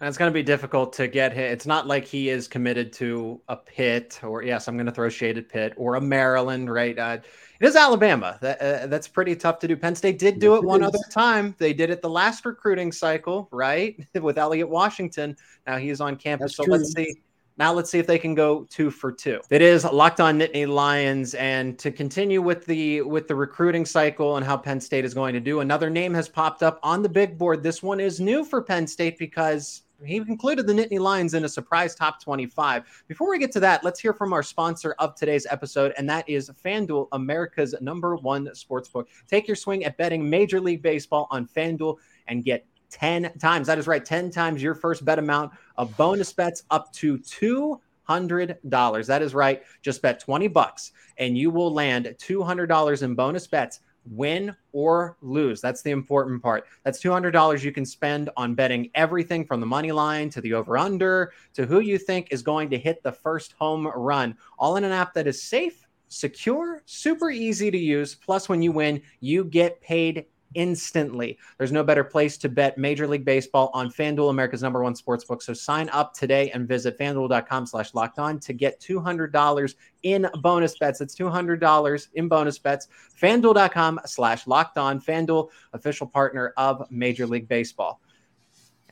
And 0.05 0.11
it's 0.11 0.19
going 0.19 0.31
to 0.31 0.35
be 0.35 0.43
difficult 0.43 0.93
to 0.95 1.09
get 1.09 1.33
him. 1.33 1.51
It's 1.51 1.65
not 1.65 1.87
like 1.87 2.05
he 2.05 2.29
is 2.29 2.47
committed 2.47 2.93
to 2.93 3.41
a 3.49 3.57
Pitt 3.57 4.21
or 4.23 4.43
yes, 4.43 4.69
I'm 4.69 4.77
going 4.77 4.85
to 4.85 4.93
throw 4.93 5.09
shade 5.09 5.39
at 5.39 5.49
Pitt 5.49 5.73
or 5.79 5.95
a 5.95 6.01
Maryland, 6.03 6.71
right? 6.71 6.99
Uh, 6.99 7.17
it 7.59 7.67
is 7.67 7.75
Alabama. 7.75 8.37
That, 8.43 8.61
uh, 8.61 8.87
that's 8.89 9.09
pretty 9.09 9.35
tough 9.35 9.61
to 9.61 9.67
do. 9.67 9.79
Penn 9.79 9.95
State 9.95 10.19
did 10.19 10.41
do 10.41 10.51
yes, 10.51 10.59
it 10.59 10.67
one 10.67 10.83
it 10.83 10.89
other 10.89 10.99
time. 11.11 11.55
They 11.57 11.73
did 11.73 11.89
it 11.89 12.03
the 12.03 12.11
last 12.11 12.45
recruiting 12.45 12.93
cycle, 12.93 13.49
right, 13.51 13.99
with 14.21 14.37
Elliot 14.37 14.69
Washington. 14.69 15.39
Now 15.67 15.79
he's 15.79 16.03
on 16.03 16.17
campus. 16.17 16.51
That's 16.51 16.57
so 16.59 16.65
true. 16.65 16.75
let's 16.75 16.93
see. 16.93 17.23
Now 17.57 17.73
let's 17.73 17.91
see 17.91 17.99
if 17.99 18.07
they 18.07 18.19
can 18.19 18.35
go 18.35 18.67
two 18.69 18.91
for 18.91 19.11
two. 19.11 19.41
It 19.49 19.63
is 19.63 19.85
locked 19.85 20.21
on 20.21 20.39
Nittany 20.39 20.69
Lions, 20.69 21.33
and 21.33 21.79
to 21.79 21.91
continue 21.91 22.43
with 22.43 22.67
the 22.67 23.01
with 23.01 23.27
the 23.27 23.37
recruiting 23.37 23.87
cycle 23.87 24.37
and 24.37 24.45
how 24.45 24.59
Penn 24.59 24.83
State 24.83 25.07
is 25.07 25.15
going 25.15 25.33
to 25.33 25.41
do. 25.41 25.61
Another 25.61 25.89
name 25.89 26.13
has 26.13 26.29
popped 26.29 26.63
up 26.63 26.79
on 26.83 27.01
the 27.01 27.09
big 27.09 27.39
board. 27.39 27.63
This 27.63 27.83
one 27.83 28.01
is 28.01 28.21
new 28.21 28.45
for 28.45 28.61
Penn 28.61 28.87
State 28.87 29.19
because 29.19 29.84
he 30.05 30.17
included 30.17 30.67
the 30.67 30.73
Nittany 30.73 30.99
Lions 30.99 31.35
in 31.35 31.45
a 31.45 31.49
surprise 31.49 31.95
top 31.95 32.23
25. 32.23 33.05
Before 33.09 33.31
we 33.31 33.39
get 33.39 33.53
to 33.53 33.61
that, 33.61 33.85
let's 33.85 34.01
hear 34.01 34.13
from 34.13 34.33
our 34.33 34.43
sponsor 34.43 34.95
of 34.99 35.15
today's 35.15 35.47
episode, 35.51 35.93
and 35.97 36.09
that 36.11 36.29
is 36.29 36.51
FanDuel, 36.65 37.09
America's 37.13 37.75
number 37.81 38.17
one 38.17 38.47
sportsbook. 38.49 39.07
Take 39.29 39.47
your 39.47 39.57
swing 39.57 39.85
at 39.85 39.97
betting 39.97 40.29
Major 40.29 40.61
League 40.61 40.83
Baseball 40.83 41.29
on 41.31 41.47
FanDuel 41.47 41.97
and 42.27 42.45
get 42.45 42.67
10 42.91 43.33
times. 43.39 43.67
That 43.67 43.79
is 43.79 43.87
right, 43.87 44.05
10 44.05 44.31
times 44.31 44.63
your 44.63 44.75
first 44.75 45.05
bet 45.05 45.19
amount 45.19 45.53
of 45.77 45.97
bonus 45.97 46.33
bets 46.33 46.63
up 46.71 46.93
to 46.95 47.19
$200. 47.19 49.07
That 49.07 49.23
is 49.23 49.35
right. 49.35 49.63
Just 49.83 50.03
bet 50.03 50.21
20 50.21 50.49
bucks 50.49 50.93
and 51.19 51.37
you 51.37 51.51
will 51.51 51.73
land 51.73 52.15
$200 52.19 53.03
in 53.03 53.15
bonus 53.15 53.47
bets 53.47 53.81
win 54.11 54.55
or 54.73 55.17
lose. 55.23 55.61
That's 55.61 55.83
the 55.83 55.91
important 55.91 56.43
part. 56.43 56.67
That's 56.83 57.03
$200 57.03 57.63
you 57.63 57.73
can 57.73 57.87
spend 57.87 58.31
on 58.37 58.55
betting 58.55 58.91
everything 58.95 59.45
from 59.45 59.61
the 59.61 59.67
money 59.67 59.93
line 59.93 60.31
to 60.31 60.41
the 60.41 60.55
over 60.55 60.77
under 60.77 61.33
to 61.55 61.67
who 61.67 61.81
you 61.81 61.99
think 61.99 62.29
is 62.31 62.43
going 62.43 62.71
to 62.71 62.79
hit 62.79 63.03
the 63.03 63.13
first 63.13 63.55
home 63.59 63.87
run, 63.87 64.37
all 64.59 64.77
in 64.77 64.85
an 64.85 64.93
app 64.93 65.15
that 65.15 65.27
is 65.27 65.43
safe, 65.43 65.87
secure, 66.09 66.83
super 66.87 67.31
easy 67.31 67.71
to 67.71 67.79
use. 67.79 68.15
Plus, 68.15 68.49
when 68.49 68.63
you 68.63 68.73
win, 68.73 69.03
you 69.21 69.45
get 69.45 69.81
paid 69.81 70.27
instantly. 70.55 71.39
There's 71.59 71.73
no 71.73 71.85
better 71.85 72.05
place 72.05 72.37
to 72.39 72.49
bet 72.49 72.79
Major 72.79 73.07
League 73.07 73.25
Baseball 73.25 73.71
on 73.75 73.91
FanDuel, 73.91 74.31
America's 74.31 74.63
number 74.63 74.83
one 74.83 74.95
sports 74.95 75.25
book. 75.25 75.43
So 75.43 75.53
sign 75.53 75.89
up 75.91 76.15
today 76.15 76.51
and 76.51 76.67
visit 76.67 76.99
fanduel.com 76.99 77.67
slash 77.67 77.95
locked 77.95 78.19
on 78.19 78.39
to 78.41 78.53
get 78.53 78.81
$200 78.81 79.75
in 80.03 80.29
bonus 80.43 80.79
bets. 80.79 81.01
It's 81.01 81.15
$200 81.15 82.09
in 82.15 82.29
bonus 82.29 82.59
bets. 82.59 82.89
FanDuel.com 83.21 84.01
slash 84.07 84.47
locked 84.47 84.79
on. 84.79 85.01
FanDuel, 85.01 85.51
official 85.73 86.07
partner 86.07 86.53
of 86.57 86.87
Major 86.91 87.27
League 87.27 87.49
Baseball. 87.49 88.01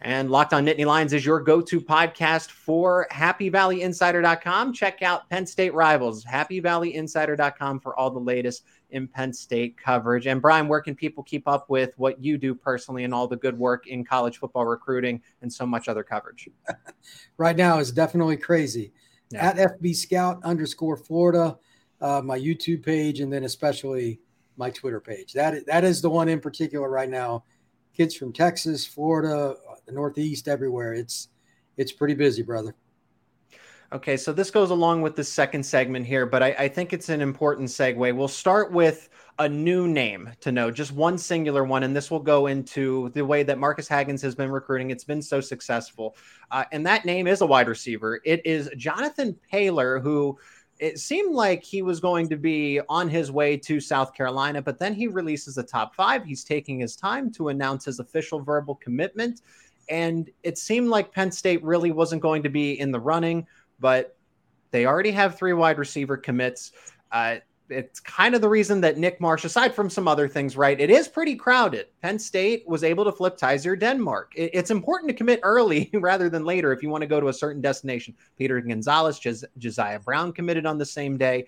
And 0.05 0.33
Locked 0.33 0.53
on 0.53 0.67
Nittany 0.67 0.85
Lions 0.85 1.13
is 1.13 1.25
your 1.25 1.39
go 1.39 1.61
to 1.61 1.81
podcast 1.81 2.51
for 2.51 3.07
HappyValleyInsider.com. 3.13 4.73
Check 4.73 5.01
out 5.01 5.31
Penn 5.31 5.47
State 5.47 5.73
Rivals, 5.75 6.25
HappyValleyInsider.com 6.25 7.79
for 7.79 7.97
all 7.97 8.11
the 8.11 8.19
latest 8.19 8.65
in 8.93 9.09
Penn 9.09 9.33
State 9.33 9.77
coverage. 9.77 10.27
And 10.27 10.41
Brian, 10.41 10.69
where 10.69 10.81
can 10.81 10.95
people 10.95 11.23
keep 11.23 11.49
up 11.49 11.69
with 11.69 11.93
what 11.97 12.23
you 12.23 12.39
do 12.39 12.55
personally 12.55 13.05
and 13.05 13.13
all 13.13 13.27
the 13.27 13.37
good 13.37 13.59
work 13.59 13.87
in 13.87 14.05
college 14.05 14.39
football 14.39 14.65
recruiting 14.65 15.21
and 15.41 15.53
so 15.53 15.67
much 15.67 15.89
other 15.89 16.05
coverage? 16.05 16.49
right 17.37 17.57
now 17.57 17.79
is 17.79 17.91
definitely 17.91 18.37
crazy. 18.37 18.93
Yeah. 19.31 19.49
At 19.49 19.81
FB 19.81 19.97
Scout 19.97 20.45
underscore 20.45 20.97
Florida, 20.97 21.59
uh, 22.01 22.21
my 22.23 22.39
YouTube 22.39 22.85
page, 22.85 23.21
and 23.21 23.33
then 23.33 23.45
especially 23.45 24.21
my 24.57 24.71
Twitter 24.71 25.01
page. 25.01 25.33
That 25.33 25.67
that 25.67 25.85
is 25.85 26.03
the 26.03 26.11
one 26.11 26.29
in 26.29 26.41
particular 26.41 26.89
right 26.89 27.09
now. 27.09 27.45
Kids 27.97 28.15
from 28.15 28.33
Texas, 28.33 28.87
Florida, 28.87 29.57
the 29.87 29.93
Northeast, 29.93 30.49
everywhere. 30.49 30.93
It's 30.93 31.29
it's 31.77 31.93
pretty 31.93 32.15
busy, 32.15 32.43
brother. 32.43 32.75
Okay, 33.93 34.17
so 34.17 34.33
this 34.33 34.51
goes 34.51 34.71
along 34.71 35.03
with 35.03 35.17
the 35.17 35.25
second 35.25 35.63
segment 35.63 36.07
here, 36.07 36.25
but 36.25 36.43
I, 36.43 36.53
I, 36.61 36.69
think 36.69 36.95
it's 36.95 37.11
an 37.11 37.21
important 37.21 37.69
segue. 37.69 38.17
We'll 38.17 38.27
start 38.27 38.73
with 38.73 39.11
a 39.39 39.47
new 39.47 39.87
name 39.87 40.31
to 40.41 40.51
know, 40.51 40.71
just 40.71 40.93
one 40.93 41.19
singular 41.19 41.63
one, 41.63 41.83
and 41.83 41.95
this 41.95 42.11
will 42.11 42.21
go 42.21 42.47
into 42.47 43.11
the 43.11 43.23
way 43.23 43.43
that 43.43 43.59
Marques 43.59 43.87
Hagans 43.87 44.23
has 44.23 44.35
been 44.35 44.51
recruiting. 44.51 44.91
It's 44.91 45.05
been 45.05 45.21
so 45.21 45.43
successful, 45.43 46.17
uh, 46.51 46.65
and 46.73 46.87
that 46.87 47.05
name 47.05 47.27
is 47.27 47.43
a 47.43 47.47
wide 47.47 47.69
receiver. 47.69 48.23
It 48.25 48.41
is 48.47 48.71
Jonathan 48.79 49.39
Paylor, 49.53 50.01
who 50.03 50.39
it 50.79 50.99
seemed 50.99 51.35
like 51.35 51.63
he 51.63 51.83
was 51.83 52.01
going 52.01 52.31
to 52.31 52.37
be 52.37 52.81
on 52.89 53.11
his 53.11 53.31
way 53.31 53.59
to 53.59 53.79
South 53.79 54.15
Carolina, 54.15 54.63
but 54.63 54.79
then 54.79 54.95
he 54.95 55.07
releases 55.07 55.57
the 55.57 55.63
top 55.63 55.95
five. 55.95 56.25
He's 56.25 56.45
taking 56.45 56.81
his 56.81 56.97
time 56.97 57.31
to 57.33 57.49
announce 57.49 57.85
his 57.85 57.99
official 57.99 58.41
verbal 58.41 58.77
commitment. 58.77 59.43
And 59.89 60.31
it 60.43 60.57
seemed 60.57 60.89
like 60.89 61.13
Penn 61.13 61.31
State 61.31 61.63
really 61.63 61.91
wasn't 61.91 62.23
going 62.23 62.43
to 62.45 62.49
be 62.49 62.81
in 62.81 62.93
the 62.93 63.01
running, 63.01 63.47
but 63.83 64.17
they 64.71 64.87
already 64.87 65.11
have 65.11 65.37
three 65.37 65.53
wide 65.53 65.77
receiver 65.77 66.17
commits. 66.17 66.73
Uh, 67.11 67.37
it's 67.69 68.01
kind 68.01 68.35
of 68.35 68.41
the 68.41 68.49
reason 68.49 68.81
that 68.83 68.99
Nick 68.99 69.21
Marsh, 69.21 69.45
aside 69.45 69.75
from 69.75 69.91
some 69.91 70.07
other 70.07 70.29
things, 70.29 70.57
right? 70.57 70.81
It 70.81 70.91
is 70.91 71.09
pretty 71.09 71.35
crowded. 71.35 71.87
Penn 72.01 72.19
State 72.19 72.65
was 72.67 72.85
able 72.85 73.05
to 73.05 73.13
flip 73.13 73.37
Tyseer 73.37 73.79
Denmark. 73.79 74.33
It, 74.37 74.51
it's 74.55 74.71
important 74.71 75.09
to 75.11 75.15
commit 75.15 75.41
early 75.43 75.91
rather 75.95 76.29
than 76.29 76.45
later 76.45 76.73
if 76.73 76.83
you 76.83 76.89
want 76.89 77.03
to 77.03 77.09
go 77.09 77.21
to 77.21 77.29
a 77.29 77.33
certain 77.33 77.61
destination. 77.61 78.15
Peter 78.39 78.61
Gonzalez, 78.61 79.21
Josiah 79.59 80.01
Brown 80.01 80.33
committed 80.33 80.65
on 80.67 80.79
the 80.79 80.87
same 80.87 81.19
day. 81.19 81.47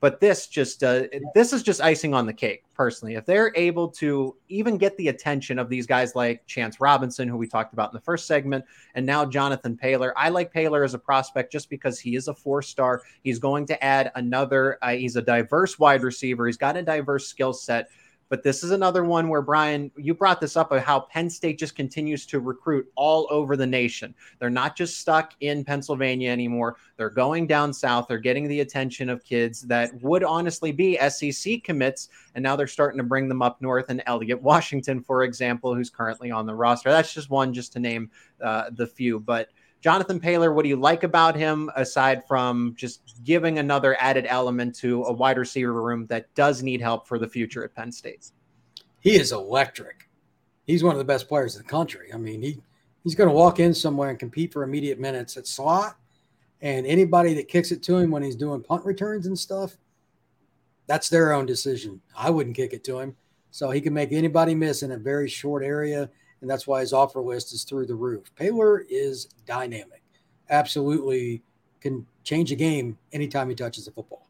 But 0.00 0.18
this 0.18 0.46
just 0.46 0.82
uh, 0.82 1.04
this 1.34 1.52
is 1.52 1.62
just 1.62 1.82
icing 1.82 2.14
on 2.14 2.24
the 2.24 2.32
cake, 2.32 2.64
personally. 2.74 3.16
If 3.16 3.26
they're 3.26 3.52
able 3.54 3.88
to 3.88 4.34
even 4.48 4.78
get 4.78 4.96
the 4.96 5.08
attention 5.08 5.58
of 5.58 5.68
these 5.68 5.86
guys 5.86 6.14
like 6.14 6.46
Chance 6.46 6.80
Robinson, 6.80 7.28
who 7.28 7.36
we 7.36 7.46
talked 7.46 7.74
about 7.74 7.90
in 7.90 7.94
the 7.94 8.00
first 8.00 8.26
segment, 8.26 8.64
and 8.94 9.04
now 9.04 9.26
Jonathan 9.26 9.76
Paylor. 9.76 10.12
I 10.16 10.30
like 10.30 10.54
Paylor 10.54 10.84
as 10.86 10.94
a 10.94 10.98
prospect 10.98 11.52
just 11.52 11.68
because 11.68 12.00
he 12.00 12.16
is 12.16 12.28
a 12.28 12.34
four 12.34 12.62
star. 12.62 13.02
He's 13.22 13.38
going 13.38 13.66
to 13.66 13.84
add 13.84 14.10
another. 14.14 14.78
Uh, 14.80 14.92
he's 14.92 15.16
a 15.16 15.22
diverse 15.22 15.78
wide 15.78 16.02
receiver. 16.02 16.46
He's 16.46 16.56
got 16.56 16.78
a 16.78 16.82
diverse 16.82 17.26
skill 17.26 17.52
set. 17.52 17.90
But 18.30 18.44
this 18.44 18.62
is 18.62 18.70
another 18.70 19.04
one 19.04 19.28
where 19.28 19.42
Brian, 19.42 19.90
you 19.96 20.14
brought 20.14 20.40
this 20.40 20.56
up 20.56 20.70
of 20.70 20.82
how 20.82 21.00
Penn 21.00 21.28
State 21.28 21.58
just 21.58 21.74
continues 21.74 22.24
to 22.26 22.38
recruit 22.38 22.86
all 22.94 23.26
over 23.28 23.56
the 23.56 23.66
nation. 23.66 24.14
They're 24.38 24.48
not 24.48 24.76
just 24.76 24.98
stuck 24.98 25.34
in 25.40 25.64
Pennsylvania 25.64 26.30
anymore. 26.30 26.76
They're 26.96 27.10
going 27.10 27.48
down 27.48 27.74
south. 27.74 28.06
They're 28.08 28.18
getting 28.18 28.46
the 28.46 28.60
attention 28.60 29.10
of 29.10 29.24
kids 29.24 29.62
that 29.62 29.92
would 30.00 30.22
honestly 30.22 30.70
be 30.70 30.96
SEC 31.08 31.64
commits, 31.64 32.08
and 32.36 32.42
now 32.42 32.54
they're 32.54 32.68
starting 32.68 32.98
to 32.98 33.04
bring 33.04 33.28
them 33.28 33.42
up 33.42 33.60
north. 33.60 33.86
And 33.88 34.00
Elliot 34.06 34.40
Washington, 34.40 35.02
for 35.02 35.24
example, 35.24 35.74
who's 35.74 35.90
currently 35.90 36.30
on 36.30 36.46
the 36.46 36.54
roster. 36.54 36.90
That's 36.90 37.12
just 37.12 37.30
one, 37.30 37.52
just 37.52 37.72
to 37.72 37.80
name 37.80 38.10
uh, 38.40 38.70
the 38.70 38.86
few. 38.86 39.18
But 39.18 39.48
Jonathan 39.80 40.20
Paylor, 40.20 40.54
what 40.54 40.62
do 40.62 40.68
you 40.68 40.76
like 40.76 41.04
about 41.04 41.34
him 41.34 41.70
aside 41.74 42.26
from 42.28 42.74
just 42.76 43.24
giving 43.24 43.58
another 43.58 43.96
added 43.98 44.26
element 44.28 44.74
to 44.76 45.04
a 45.04 45.12
wide 45.12 45.38
receiver 45.38 45.82
room 45.82 46.06
that 46.06 46.32
does 46.34 46.62
need 46.62 46.82
help 46.82 47.08
for 47.08 47.18
the 47.18 47.28
future 47.28 47.64
at 47.64 47.74
Penn 47.74 47.90
State? 47.90 48.30
He 49.00 49.16
is 49.16 49.32
electric. 49.32 50.08
He's 50.66 50.84
one 50.84 50.92
of 50.92 50.98
the 50.98 51.04
best 51.04 51.28
players 51.28 51.56
in 51.56 51.62
the 51.62 51.68
country. 51.68 52.12
I 52.12 52.18
mean, 52.18 52.42
he 52.42 52.60
he's 53.02 53.14
going 53.14 53.30
to 53.30 53.34
walk 53.34 53.58
in 53.58 53.72
somewhere 53.72 54.10
and 54.10 54.18
compete 54.18 54.52
for 54.52 54.62
immediate 54.62 55.00
minutes 55.00 55.38
at 55.38 55.46
slot. 55.46 55.96
And 56.60 56.86
anybody 56.86 57.32
that 57.34 57.48
kicks 57.48 57.72
it 57.72 57.82
to 57.84 57.96
him 57.96 58.10
when 58.10 58.22
he's 58.22 58.36
doing 58.36 58.62
punt 58.62 58.84
returns 58.84 59.26
and 59.26 59.38
stuff, 59.38 59.78
that's 60.86 61.08
their 61.08 61.32
own 61.32 61.46
decision. 61.46 62.02
I 62.14 62.28
wouldn't 62.28 62.56
kick 62.56 62.74
it 62.74 62.84
to 62.84 62.98
him. 62.98 63.16
So 63.50 63.70
he 63.70 63.80
can 63.80 63.94
make 63.94 64.12
anybody 64.12 64.54
miss 64.54 64.82
in 64.82 64.92
a 64.92 64.98
very 64.98 65.28
short 65.28 65.64
area 65.64 66.10
and 66.40 66.50
that's 66.50 66.66
why 66.66 66.80
his 66.80 66.92
offer 66.92 67.20
list 67.20 67.52
is 67.52 67.64
through 67.64 67.86
the 67.86 67.94
roof. 67.94 68.34
Paylor 68.34 68.84
is 68.88 69.26
dynamic, 69.46 70.02
absolutely 70.48 71.42
can 71.80 72.06
change 72.24 72.52
a 72.52 72.56
game 72.56 72.98
anytime 73.12 73.48
he 73.48 73.54
touches 73.54 73.86
the 73.86 73.90
football. 73.90 74.28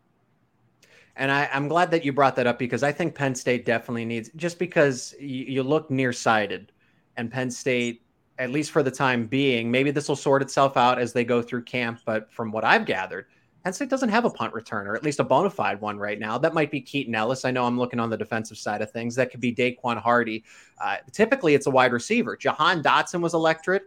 And 1.16 1.30
I, 1.30 1.48
am 1.52 1.68
glad 1.68 1.90
that 1.90 2.04
you 2.04 2.12
brought 2.12 2.36
that 2.36 2.46
up 2.46 2.58
because 2.58 2.82
I 2.82 2.92
think 2.92 3.14
Penn 3.14 3.34
State 3.34 3.66
definitely 3.66 4.04
needs, 4.04 4.30
just 4.36 4.58
because 4.58 5.14
you, 5.18 5.44
you 5.44 5.62
look 5.62 5.90
nearsighted, 5.90 6.72
and 7.16 7.30
Penn 7.30 7.50
State, 7.50 8.02
at 8.38 8.50
least 8.50 8.70
for 8.70 8.82
the 8.82 8.90
time 8.90 9.26
being, 9.26 9.70
maybe 9.70 9.90
this 9.90 10.08
will 10.08 10.16
sort 10.16 10.40
itself 10.40 10.76
out 10.76 10.98
as 10.98 11.12
they 11.12 11.24
go 11.24 11.42
through 11.42 11.64
camp. 11.64 12.00
But 12.06 12.32
from 12.32 12.52
what 12.52 12.64
I've 12.64 12.86
gathered, 12.86 13.26
Penn 13.64 13.72
State 13.72 13.90
doesn't 13.90 14.08
have 14.08 14.24
a 14.24 14.30
punt 14.30 14.54
returner, 14.54 14.96
at 14.96 15.02
least 15.02 15.20
a 15.20 15.24
bona 15.24 15.50
fide 15.50 15.80
one 15.80 15.98
right 15.98 16.18
now. 16.18 16.38
That 16.38 16.54
might 16.54 16.70
be 16.70 16.80
Keaton 16.80 17.14
Ellis. 17.14 17.44
I 17.44 17.50
know 17.50 17.66
I'm 17.66 17.78
looking 17.78 18.00
on 18.00 18.08
the 18.08 18.16
defensive 18.16 18.56
side 18.56 18.80
of 18.80 18.90
things. 18.90 19.14
That 19.16 19.30
could 19.30 19.40
be 19.40 19.54
Daquan 19.54 19.98
Hardy. 19.98 20.44
Uh, 20.82 20.96
typically, 21.12 21.54
it's 21.54 21.66
a 21.66 21.70
wide 21.70 21.92
receiver. 21.92 22.36
Jahan 22.36 22.82
Dotson 22.82 23.20
was 23.20 23.34
electric. 23.34 23.84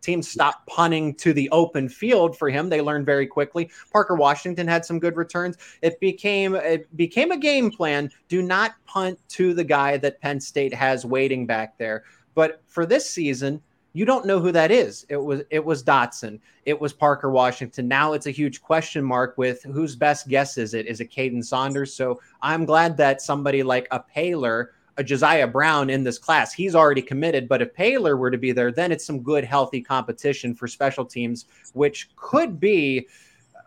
Teams 0.00 0.28
stopped 0.28 0.66
punting 0.66 1.14
to 1.14 1.32
the 1.32 1.48
open 1.50 1.88
field 1.88 2.36
for 2.36 2.50
him. 2.50 2.68
They 2.68 2.80
learned 2.80 3.06
very 3.06 3.26
quickly. 3.26 3.70
Parker 3.92 4.16
Washington 4.16 4.66
had 4.66 4.84
some 4.84 4.98
good 4.98 5.16
returns. 5.16 5.56
It 5.80 6.00
became 6.00 6.56
it 6.56 6.94
became 6.96 7.30
a 7.30 7.36
game 7.36 7.70
plan. 7.70 8.10
Do 8.28 8.42
not 8.42 8.74
punt 8.86 9.18
to 9.30 9.54
the 9.54 9.62
guy 9.62 9.96
that 9.98 10.20
Penn 10.20 10.40
State 10.40 10.74
has 10.74 11.04
waiting 11.04 11.46
back 11.46 11.78
there. 11.78 12.02
But 12.34 12.62
for 12.66 12.84
this 12.84 13.08
season, 13.08 13.62
you 13.96 14.04
don't 14.04 14.26
know 14.26 14.38
who 14.38 14.52
that 14.52 14.70
is. 14.70 15.06
It 15.08 15.16
was 15.16 15.40
it 15.48 15.64
was 15.64 15.82
Dotson. 15.82 16.38
It 16.66 16.78
was 16.78 16.92
Parker 16.92 17.30
Washington. 17.30 17.88
Now 17.88 18.12
it's 18.12 18.26
a 18.26 18.30
huge 18.30 18.60
question 18.60 19.02
mark 19.02 19.38
with 19.38 19.62
whose 19.62 19.96
best 19.96 20.28
guess 20.28 20.58
is 20.58 20.74
it? 20.74 20.84
Is 20.84 21.00
it 21.00 21.10
Kaden 21.10 21.42
Saunders? 21.42 21.94
So 21.94 22.20
I'm 22.42 22.66
glad 22.66 22.98
that 22.98 23.22
somebody 23.22 23.62
like 23.62 23.88
a 23.90 24.04
Paylor, 24.14 24.66
a 24.98 25.02
Josiah 25.02 25.46
Brown 25.46 25.88
in 25.88 26.04
this 26.04 26.18
class, 26.18 26.52
he's 26.52 26.74
already 26.74 27.00
committed. 27.00 27.48
But 27.48 27.62
if 27.62 27.72
Paylor 27.72 28.18
were 28.18 28.30
to 28.30 28.36
be 28.36 28.52
there, 28.52 28.70
then 28.70 28.92
it's 28.92 29.06
some 29.06 29.22
good, 29.22 29.44
healthy 29.44 29.80
competition 29.80 30.54
for 30.54 30.68
special 30.68 31.06
teams, 31.06 31.46
which 31.72 32.14
could 32.16 32.60
be 32.60 33.08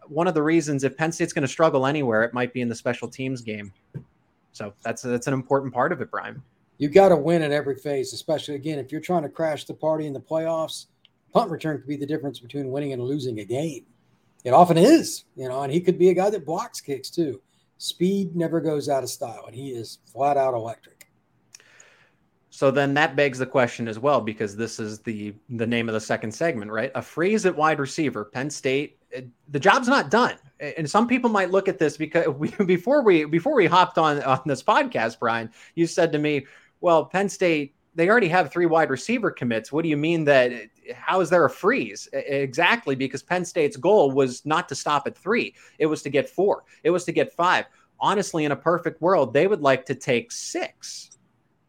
one 0.09 0.27
of 0.27 0.35
the 0.35 0.43
reasons 0.43 0.83
if 0.83 0.95
Penn 0.95 1.11
State's 1.11 1.33
going 1.33 1.41
to 1.41 1.47
struggle 1.47 1.87
anywhere, 1.87 2.21
it 2.21 2.35
might 2.35 2.53
be 2.53 2.61
in 2.61 2.69
the 2.69 2.75
special 2.75 3.07
teams 3.07 3.41
game. 3.41 3.73
So 4.51 4.73
that's 4.83 5.01
that's 5.01 5.25
an 5.25 5.33
important 5.33 5.73
part 5.73 5.91
of 5.91 6.01
it, 6.01 6.11
Brian 6.11 6.43
you 6.79 6.87
got 6.87 7.09
to 7.09 7.15
win 7.15 7.43
at 7.43 7.51
every 7.51 7.75
phase, 7.75 8.13
especially 8.13 8.55
again 8.55 8.79
if 8.79 8.91
you're 8.91 9.01
trying 9.01 9.23
to 9.23 9.29
crash 9.29 9.65
the 9.65 9.73
party 9.73 10.07
in 10.07 10.13
the 10.13 10.19
playoffs. 10.19 10.87
Punt 11.31 11.51
return 11.51 11.77
could 11.77 11.87
be 11.87 11.97
the 11.97 12.07
difference 12.07 12.39
between 12.39 12.71
winning 12.71 12.93
and 12.93 13.03
losing 13.03 13.39
a 13.39 13.45
game. 13.45 13.85
It 14.43 14.51
often 14.51 14.77
is, 14.77 15.25
you 15.35 15.47
know, 15.47 15.61
and 15.61 15.71
he 15.71 15.81
could 15.81 15.99
be 15.99 16.09
a 16.09 16.13
guy 16.13 16.29
that 16.31 16.45
blocks 16.45 16.81
kicks 16.81 17.11
too. 17.11 17.41
Speed 17.77 18.35
never 18.35 18.59
goes 18.59 18.89
out 18.89 19.03
of 19.03 19.09
style, 19.09 19.43
and 19.45 19.53
he 19.53 19.69
is 19.69 19.99
flat 20.11 20.37
out 20.37 20.53
electric. 20.53 21.07
So 22.49 22.71
then 22.71 22.93
that 22.95 23.15
begs 23.15 23.37
the 23.37 23.45
question 23.45 23.87
as 23.87 23.99
well, 23.99 24.21
because 24.21 24.55
this 24.55 24.79
is 24.79 24.99
the 24.99 25.35
the 25.49 25.67
name 25.67 25.87
of 25.87 25.93
the 25.93 25.99
second 25.99 26.31
segment, 26.31 26.71
right? 26.71 26.91
A 26.95 27.01
freeze 27.01 27.45
at 27.45 27.55
wide 27.55 27.79
receiver. 27.79 28.25
Penn 28.25 28.49
State, 28.49 28.97
it, 29.11 29.27
the 29.49 29.59
job's 29.59 29.87
not 29.87 30.09
done, 30.09 30.35
and 30.59 30.89
some 30.89 31.07
people 31.07 31.29
might 31.29 31.51
look 31.51 31.67
at 31.67 31.77
this 31.77 31.95
because 31.97 32.27
we, 32.37 32.49
before 32.65 33.03
we 33.03 33.25
before 33.25 33.53
we 33.53 33.65
hopped 33.65 33.97
on 33.97 34.23
on 34.23 34.41
this 34.45 34.63
podcast, 34.63 35.19
Brian, 35.19 35.51
you 35.75 35.85
said 35.85 36.11
to 36.13 36.17
me, 36.17 36.45
well, 36.81 37.05
Penn 37.05 37.29
State, 37.29 37.75
they 37.95 38.09
already 38.09 38.29
have 38.29 38.51
three 38.51 38.65
wide 38.65 38.89
receiver 38.89 39.31
commits. 39.31 39.71
What 39.71 39.83
do 39.83 39.89
you 39.89 39.97
mean 39.97 40.23
that? 40.25 40.51
How 40.93 41.21
is 41.21 41.29
there 41.29 41.45
a 41.45 41.49
freeze? 41.49 42.07
Exactly, 42.13 42.95
because 42.95 43.23
Penn 43.23 43.43
State's 43.43 43.77
goal 43.77 44.11
was 44.11 44.45
not 44.45 44.69
to 44.69 44.75
stop 44.75 45.07
at 45.07 45.17
three, 45.17 45.53
it 45.79 45.85
was 45.87 46.01
to 46.03 46.09
get 46.09 46.29
four, 46.29 46.63
it 46.83 46.91
was 46.91 47.03
to 47.05 47.11
get 47.11 47.33
five. 47.33 47.65
Honestly, 47.99 48.45
in 48.45 48.53
a 48.53 48.55
perfect 48.55 49.01
world, 49.01 49.33
they 49.33 49.47
would 49.47 49.61
like 49.61 49.85
to 49.87 49.95
take 49.95 50.31
six. 50.31 51.17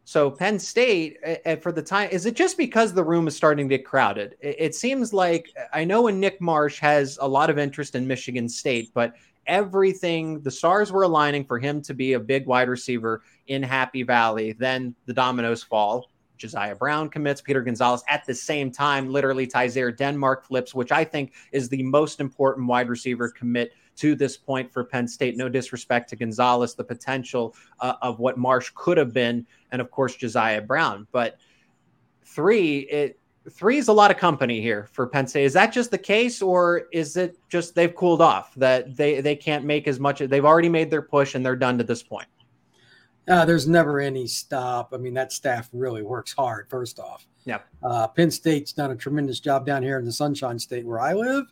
So 0.05 0.29
Penn 0.29 0.59
State, 0.59 1.17
for 1.61 1.71
the 1.71 1.81
time, 1.81 2.09
is 2.11 2.25
it 2.25 2.35
just 2.35 2.57
because 2.57 2.93
the 2.93 3.03
room 3.03 3.27
is 3.27 3.35
starting 3.35 3.69
to 3.69 3.77
get 3.77 3.85
crowded? 3.85 4.35
It 4.41 4.75
seems 4.75 5.13
like 5.13 5.49
I 5.73 5.83
know 5.85 6.03
when 6.03 6.19
Nick 6.19 6.41
Marsh 6.41 6.79
has 6.79 7.17
a 7.21 7.27
lot 7.27 7.49
of 7.49 7.57
interest 7.57 7.95
in 7.95 8.07
Michigan 8.07 8.49
State, 8.49 8.91
but 8.93 9.13
everything, 9.47 10.41
the 10.41 10.51
stars 10.51 10.91
were 10.91 11.03
aligning 11.03 11.45
for 11.45 11.59
him 11.59 11.81
to 11.83 11.93
be 11.93 12.13
a 12.13 12.19
big 12.19 12.45
wide 12.45 12.69
receiver 12.69 13.23
in 13.47 13.63
Happy 13.63 14.03
Valley. 14.03 14.53
Then 14.53 14.95
the 15.05 15.13
dominoes 15.13 15.63
fall. 15.63 16.09
Josiah 16.37 16.75
Brown 16.75 17.07
commits, 17.07 17.39
Peter 17.39 17.61
Gonzalez 17.61 18.03
at 18.09 18.25
the 18.25 18.33
same 18.33 18.71
time, 18.71 19.09
literally 19.09 19.45
Tyseer 19.45 19.95
Denmark 19.95 20.43
flips, 20.43 20.73
which 20.73 20.91
I 20.91 21.03
think 21.03 21.33
is 21.51 21.69
the 21.69 21.83
most 21.83 22.19
important 22.19 22.67
wide 22.67 22.89
receiver 22.89 23.29
commit 23.29 23.73
to 23.97 24.15
this 24.15 24.37
point 24.37 24.73
for 24.73 24.83
Penn 24.83 25.07
State. 25.07 25.37
No 25.37 25.49
disrespect 25.49 26.09
to 26.09 26.15
Gonzalez, 26.15 26.73
the 26.73 26.83
potential 26.83 27.55
uh, 27.79 27.93
of 28.01 28.19
what 28.19 28.39
Marsh 28.39 28.71
could 28.73 28.97
have 28.97 29.13
been, 29.13 29.45
and 29.71 29.79
of 29.79 29.91
course 29.91 30.15
Josiah 30.15 30.61
Brown. 30.61 31.05
But 31.11 31.37
three, 32.25 32.79
it 32.79 33.19
three 33.49 33.77
is 33.77 33.87
a 33.87 33.93
lot 33.93 34.11
of 34.11 34.17
company 34.17 34.61
here 34.61 34.87
for 34.91 35.07
Penn 35.07 35.27
State. 35.27 35.45
Is 35.45 35.53
that 35.53 35.73
just 35.73 35.91
the 35.91 35.97
case, 35.97 36.41
or 36.41 36.83
is 36.91 37.17
it 37.17 37.37
just 37.49 37.73
they've 37.75 37.95
cooled 37.95 38.21
off 38.21 38.53
that 38.55 38.95
they 38.95 39.21
they 39.21 39.35
can't 39.35 39.65
make 39.65 39.87
as 39.87 39.99
much? 39.99 40.19
They've 40.19 40.45
already 40.45 40.69
made 40.69 40.89
their 40.91 41.01
push 41.01 41.35
and 41.35 41.45
they're 41.45 41.55
done 41.55 41.77
to 41.77 41.83
this 41.83 42.03
point. 42.03 42.27
Uh, 43.27 43.45
there's 43.45 43.67
never 43.67 43.99
any 43.99 44.27
stop. 44.27 44.93
I 44.93 44.97
mean, 44.97 45.13
that 45.13 45.31
staff 45.31 45.69
really 45.73 46.01
works 46.01 46.33
hard. 46.33 46.67
First 46.69 46.99
off, 46.99 47.27
yeah. 47.45 47.59
Uh, 47.83 48.07
Penn 48.07 48.31
State's 48.31 48.73
done 48.73 48.91
a 48.91 48.95
tremendous 48.95 49.39
job 49.39 49.65
down 49.65 49.83
here 49.83 49.99
in 49.99 50.05
the 50.05 50.11
Sunshine 50.11 50.59
State 50.59 50.85
where 50.85 50.99
I 50.99 51.13
live. 51.13 51.45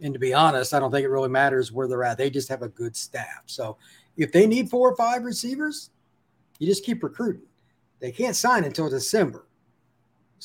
And 0.00 0.12
to 0.12 0.20
be 0.20 0.34
honest, 0.34 0.74
I 0.74 0.80
don't 0.80 0.90
think 0.90 1.04
it 1.04 1.10
really 1.10 1.28
matters 1.28 1.72
where 1.72 1.88
they're 1.88 2.04
at. 2.04 2.18
They 2.18 2.28
just 2.28 2.48
have 2.48 2.62
a 2.62 2.68
good 2.68 2.94
staff. 2.94 3.42
So 3.46 3.78
if 4.16 4.32
they 4.32 4.46
need 4.46 4.68
four 4.68 4.90
or 4.90 4.96
five 4.96 5.24
receivers, 5.24 5.90
you 6.58 6.66
just 6.66 6.84
keep 6.84 7.02
recruiting. 7.02 7.46
They 8.00 8.12
can't 8.12 8.36
sign 8.36 8.64
until 8.64 8.90
December. 8.90 9.46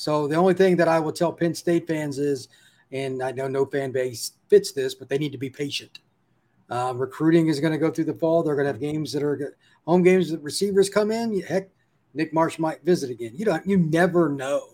So 0.02 0.26
the 0.28 0.36
only 0.36 0.56
thing 0.56 0.78
that 0.78 0.88
I 0.88 0.98
will 0.98 1.12
tell 1.12 1.32
Penn 1.32 1.54
State 1.54 1.86
fans 1.86 2.18
is, 2.18 2.48
and 2.92 3.22
I 3.22 3.32
know 3.34 3.48
no 3.48 3.68
fan 3.68 3.92
base 3.92 4.32
fits 4.48 4.72
this, 4.72 4.96
but 4.96 5.10
they 5.10 5.20
need 5.20 5.32
to 5.32 5.38
be 5.38 5.52
patient. 5.52 6.00
Uh, 6.72 6.94
recruiting 6.96 7.50
is 7.50 7.60
going 7.60 7.72
to 7.72 7.78
go 7.78 7.92
through 7.92 8.06
the 8.06 8.16
fall. 8.16 8.42
They're 8.42 8.56
going 8.56 8.66
to 8.66 8.72
have 8.72 8.82
games 8.82 9.14
that 9.14 9.22
are 9.22 9.56
home 9.86 10.02
games 10.02 10.32
that 10.32 10.42
receivers 10.42 10.90
come 10.90 11.12
in. 11.12 11.40
Heck, 11.42 11.70
Nick 12.16 12.34
Marsh 12.34 12.58
might 12.58 12.84
visit 12.84 13.12
again. 13.12 13.34
You 13.36 13.46
don't. 13.46 13.64
You 13.68 13.78
never 13.78 14.28
know. 14.28 14.70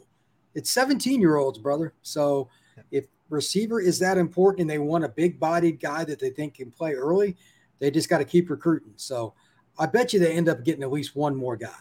It's 0.56 0.72
17 0.72 1.20
year 1.20 1.36
olds, 1.36 1.60
brother. 1.60 1.94
So 2.04 2.48
if 2.92 3.08
receiver 3.30 3.82
is 3.82 4.00
that 4.00 4.18
important 4.18 4.62
and 4.62 4.70
they 4.70 4.80
want 4.80 5.04
a 5.04 5.10
big 5.10 5.42
bodied 5.42 5.82
guy 5.82 6.06
that 6.06 6.20
they 6.22 6.30
think 6.30 6.54
can 6.54 6.72
play 6.72 6.94
early, 6.94 7.36
they 7.80 7.92
just 7.92 8.08
got 8.08 8.20
to 8.20 8.26
keep 8.26 8.50
recruiting. 8.50 8.94
So 8.96 9.34
I 9.78 9.88
bet 9.88 10.14
you 10.14 10.22
they 10.22 10.38
end 10.38 10.48
up 10.48 10.64
getting 10.64 10.84
at 10.84 10.92
least 10.92 11.18
one 11.18 11.36
more 11.36 11.58
guy. 11.58 11.76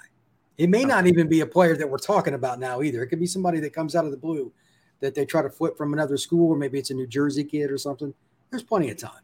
It 0.58 0.70
may 0.70 0.84
not 0.84 1.06
even 1.06 1.28
be 1.28 1.40
a 1.40 1.46
player 1.46 1.76
that 1.76 1.88
we're 1.88 1.98
talking 1.98 2.34
about 2.34 2.58
now 2.58 2.82
either. 2.82 3.02
It 3.02 3.08
could 3.08 3.20
be 3.20 3.26
somebody 3.26 3.60
that 3.60 3.72
comes 3.74 3.94
out 3.94 4.04
of 4.04 4.10
the 4.10 4.16
blue 4.16 4.52
that 5.00 5.14
they 5.14 5.26
try 5.26 5.42
to 5.42 5.50
flip 5.50 5.76
from 5.76 5.92
another 5.92 6.16
school, 6.16 6.50
or 6.50 6.56
maybe 6.56 6.78
it's 6.78 6.90
a 6.90 6.94
New 6.94 7.06
Jersey 7.06 7.44
kid 7.44 7.70
or 7.70 7.76
something. 7.78 8.14
There's 8.50 8.62
plenty 8.62 8.90
of 8.90 8.96
time 8.96 9.20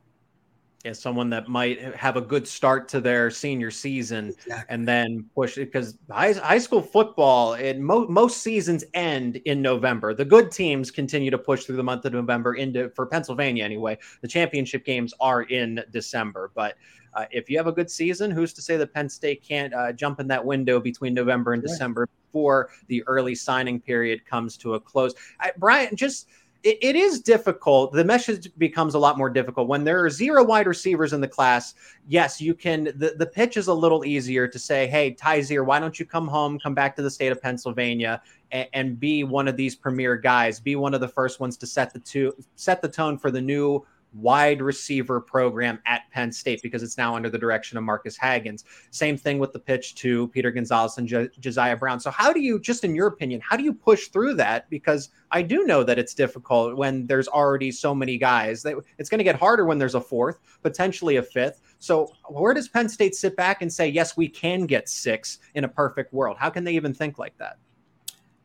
Yeah, 0.84 0.92
someone 0.92 1.30
that 1.30 1.48
might 1.48 1.80
have 1.94 2.16
a 2.16 2.20
good 2.20 2.46
start 2.46 2.88
to 2.88 3.00
their 3.00 3.30
senior 3.30 3.70
season 3.70 4.28
exactly. 4.28 4.74
and 4.74 4.86
then 4.86 5.24
push 5.34 5.56
it 5.56 5.72
because 5.72 5.96
high, 6.10 6.32
high 6.34 6.58
school 6.58 6.82
football 6.82 7.54
and 7.54 7.82
mo- 7.82 8.08
most 8.08 8.42
seasons 8.42 8.84
end 8.92 9.36
in 9.46 9.62
November. 9.62 10.12
The 10.12 10.24
good 10.26 10.50
teams 10.50 10.90
continue 10.90 11.30
to 11.30 11.38
push 11.38 11.64
through 11.64 11.76
the 11.76 11.82
month 11.84 12.04
of 12.04 12.12
November 12.12 12.54
into 12.56 12.90
for 12.90 13.06
Pennsylvania 13.06 13.64
anyway. 13.64 13.96
The 14.20 14.28
championship 14.28 14.84
games 14.84 15.14
are 15.20 15.44
in 15.44 15.82
December, 15.90 16.50
but 16.54 16.74
uh, 17.14 17.26
if 17.30 17.50
you 17.50 17.56
have 17.58 17.66
a 17.66 17.72
good 17.72 17.90
season, 17.90 18.30
who's 18.30 18.52
to 18.54 18.62
say 18.62 18.76
that 18.76 18.92
Penn 18.92 19.08
State 19.08 19.42
can't 19.42 19.72
uh, 19.74 19.92
jump 19.92 20.20
in 20.20 20.28
that 20.28 20.44
window 20.44 20.80
between 20.80 21.14
November 21.14 21.52
and 21.52 21.62
right. 21.62 21.68
December 21.68 22.08
before 22.28 22.70
the 22.88 23.02
early 23.04 23.34
signing 23.34 23.80
period 23.80 24.24
comes 24.24 24.56
to 24.58 24.74
a 24.74 24.80
close? 24.80 25.14
I, 25.40 25.52
Brian, 25.58 25.94
just 25.96 26.28
it, 26.62 26.78
it 26.80 26.96
is 26.96 27.20
difficult. 27.20 27.92
The 27.92 28.04
message 28.04 28.50
becomes 28.56 28.94
a 28.94 28.98
lot 28.98 29.18
more 29.18 29.28
difficult 29.28 29.68
when 29.68 29.84
there 29.84 30.04
are 30.04 30.10
zero 30.10 30.44
wide 30.44 30.66
receivers 30.66 31.12
in 31.12 31.20
the 31.20 31.28
class. 31.28 31.74
Yes, 32.08 32.40
you 32.40 32.54
can. 32.54 32.84
The, 32.84 33.14
the 33.18 33.26
pitch 33.26 33.56
is 33.56 33.66
a 33.66 33.74
little 33.74 34.04
easier 34.04 34.46
to 34.48 34.58
say, 34.58 34.86
hey, 34.86 35.14
Tyseer, 35.14 35.64
why 35.64 35.80
don't 35.80 35.98
you 35.98 36.06
come 36.06 36.28
home, 36.28 36.58
come 36.58 36.74
back 36.74 36.96
to 36.96 37.02
the 37.02 37.10
state 37.10 37.32
of 37.32 37.42
Pennsylvania, 37.42 38.22
and, 38.52 38.68
and 38.72 39.00
be 39.00 39.24
one 39.24 39.48
of 39.48 39.56
these 39.56 39.74
premier 39.74 40.16
guys, 40.16 40.60
be 40.60 40.76
one 40.76 40.94
of 40.94 41.00
the 41.00 41.08
first 41.08 41.40
ones 41.40 41.56
to 41.58 41.66
set 41.66 41.92
the 41.92 42.00
two, 42.00 42.34
set 42.56 42.80
the 42.80 42.88
tone 42.88 43.18
for 43.18 43.30
the 43.30 43.40
new 43.40 43.84
wide 44.14 44.60
receiver 44.60 45.20
program 45.20 45.80
at 45.86 46.02
Penn 46.10 46.32
State 46.32 46.62
because 46.62 46.82
it's 46.82 46.98
now 46.98 47.14
under 47.14 47.30
the 47.30 47.38
direction 47.38 47.78
of 47.78 47.84
Marques 47.84 48.18
Hagans. 48.18 48.64
Same 48.90 49.16
thing 49.16 49.38
with 49.38 49.52
the 49.52 49.58
pitch 49.58 49.94
to 49.96 50.28
Peter 50.28 50.50
Gonzalez 50.50 50.98
and 50.98 51.08
jo- 51.08 51.28
Josiah 51.40 51.76
Brown. 51.76 52.00
So, 52.00 52.10
how 52.10 52.32
do 52.32 52.40
you, 52.40 52.60
just 52.60 52.84
in 52.84 52.94
your 52.94 53.06
opinion, 53.06 53.40
how 53.40 53.56
do 53.56 53.64
you 53.64 53.72
push 53.72 54.08
through 54.08 54.34
that? 54.34 54.68
Because 54.70 55.10
I 55.30 55.42
do 55.42 55.64
know 55.64 55.82
that 55.84 55.98
it's 55.98 56.14
difficult 56.14 56.76
when 56.76 57.06
there's 57.06 57.28
already 57.28 57.72
so 57.72 57.94
many 57.94 58.18
guys. 58.18 58.64
It's 58.98 59.08
going 59.08 59.18
to 59.18 59.24
get 59.24 59.36
harder 59.36 59.64
when 59.64 59.78
there's 59.78 59.94
a 59.94 60.00
fourth, 60.00 60.38
potentially 60.62 61.16
a 61.16 61.22
fifth. 61.22 61.60
So, 61.78 62.12
where 62.28 62.54
does 62.54 62.68
Penn 62.68 62.88
State 62.88 63.14
sit 63.14 63.36
back 63.36 63.62
and 63.62 63.72
say, 63.72 63.88
yes, 63.88 64.16
we 64.16 64.28
can 64.28 64.66
get 64.66 64.88
six 64.88 65.38
in 65.54 65.64
a 65.64 65.68
perfect 65.68 66.12
world? 66.12 66.36
How 66.38 66.50
can 66.50 66.64
they 66.64 66.74
even 66.74 66.94
think 66.94 67.18
like 67.18 67.36
that? 67.38 67.56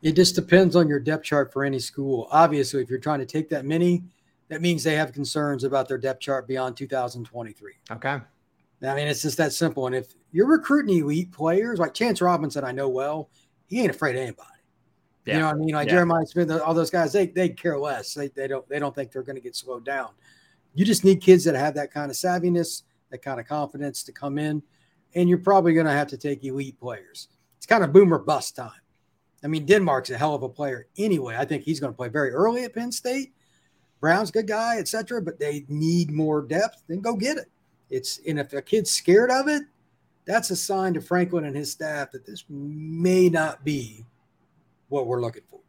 It 0.02 0.14
just 0.14 0.36
depends 0.36 0.76
on 0.76 0.88
your 0.88 1.00
depth 1.00 1.24
chart 1.24 1.52
for 1.52 1.64
any 1.64 1.80
school. 1.80 2.28
Obviously, 2.32 2.82
if 2.84 2.90
you're 2.90 3.00
trying 3.00 3.20
to 3.20 3.26
take 3.26 3.50
that 3.50 3.66
many, 3.66 4.04
that 4.50 4.62
means 4.62 4.84
they 4.84 4.96
have 4.96 5.12
concerns 5.14 5.64
about 5.64 5.88
their 5.88 5.98
depth 5.98 6.22
chart 6.22 6.48
beyond 6.48 6.78
2023. 6.78 7.74
Okay. 7.92 8.20
I 8.82 8.96
mean, 8.96 9.08
it's 9.08 9.22
just 9.24 9.38
that 9.38 9.54
simple. 9.54 9.88
And 9.88 9.96
if 9.96 10.14
you're 10.32 10.48
recruiting 10.48 11.00
elite 11.00 11.32
players 11.32 11.80
like 11.80 11.94
Chance 11.94 12.22
Robinson, 12.22 12.64
I 12.64 12.72
know 12.72 12.90
well, 12.90 13.30
he 13.66 13.82
ain't 13.82 13.90
afraid 13.90 14.16
of 14.16 14.22
anybody. 14.22 14.50
Yeah. 15.26 15.34
You 15.34 15.40
know 15.40 15.46
what 15.48 15.56
I 15.56 15.60
mean? 15.60 15.76
Like 15.76 15.88
yeah. 15.88 15.94
Jeremiah 15.94 16.26
Smith, 16.26 16.52
all 16.52 16.74
those 16.74 16.90
guys, 16.90 17.12
they 17.12 17.28
they 17.28 17.50
care 17.50 17.78
less. 17.78 18.14
They, 18.14 18.30
they 18.30 18.48
don't 18.48 18.68
they 18.70 18.80
don't 18.80 18.96
think 18.96 19.12
they're 19.12 19.24
going 19.24 19.36
to 19.36 19.42
get 19.42 19.56
slowed 19.56 19.84
down. 19.84 20.10
You 20.74 20.86
just 20.86 21.04
need 21.04 21.22
kids 21.22 21.44
that 21.46 21.56
have 21.56 21.74
that 21.74 21.92
kind 21.92 22.10
of 22.10 22.16
savviness, 22.16 22.84
that 23.10 23.22
kind 23.22 23.40
of 23.40 23.48
confidence 23.48 24.04
to 24.04 24.14
come 24.14 24.38
in, 24.38 24.62
and 25.16 25.28
you're 25.28 25.40
probably 25.40 25.74
going 25.74 25.88
to 25.88 25.92
have 25.92 26.08
to 26.10 26.18
take 26.18 26.46
elite 26.46 26.80
players. 26.80 27.30
It's 27.58 27.66
kind 27.66 27.84
of 27.84 27.92
boomer 27.92 28.20
bust 28.20 28.56
time. 28.56 28.72
I 29.44 29.48
mean, 29.48 29.66
Denmark's 29.66 30.12
a 30.12 30.18
hell 30.18 30.34
of 30.34 30.44
a 30.44 30.50
player 30.50 30.88
anyway. 30.98 31.36
I 31.36 31.46
think 31.46 31.64
he's 31.64 31.80
going 31.80 31.92
to 31.92 31.98
play 31.98 32.10
very 32.10 32.32
early 32.32 32.64
at 32.64 32.74
Penn 32.74 32.92
State 32.92 33.34
Brown's 34.00 34.32
good 34.32 34.48
guy, 34.48 34.78
etc. 34.78 35.22
But 35.22 35.40
they 35.40 35.66
need 35.68 36.12
more 36.12 36.42
depth. 36.42 36.84
Then 36.88 37.02
go 37.02 37.16
get 37.16 37.38
it. 37.38 37.50
It's 37.90 38.20
and 38.28 38.40
if 38.40 38.54
a 38.54 38.62
kid's 38.62 38.92
scared 38.92 39.32
of 39.32 39.48
it, 39.48 39.64
that's 40.26 40.52
a 40.52 40.56
sign 40.56 40.94
to 40.94 41.02
Franklin 41.02 41.46
and 41.46 41.56
his 41.56 41.72
staff 41.72 42.12
that 42.12 42.26
this 42.26 42.44
may 42.50 43.30
not 43.30 43.64
be 43.64 44.06
what 44.90 45.08
we're 45.08 45.22
looking 45.22 45.44
for. 45.50 45.60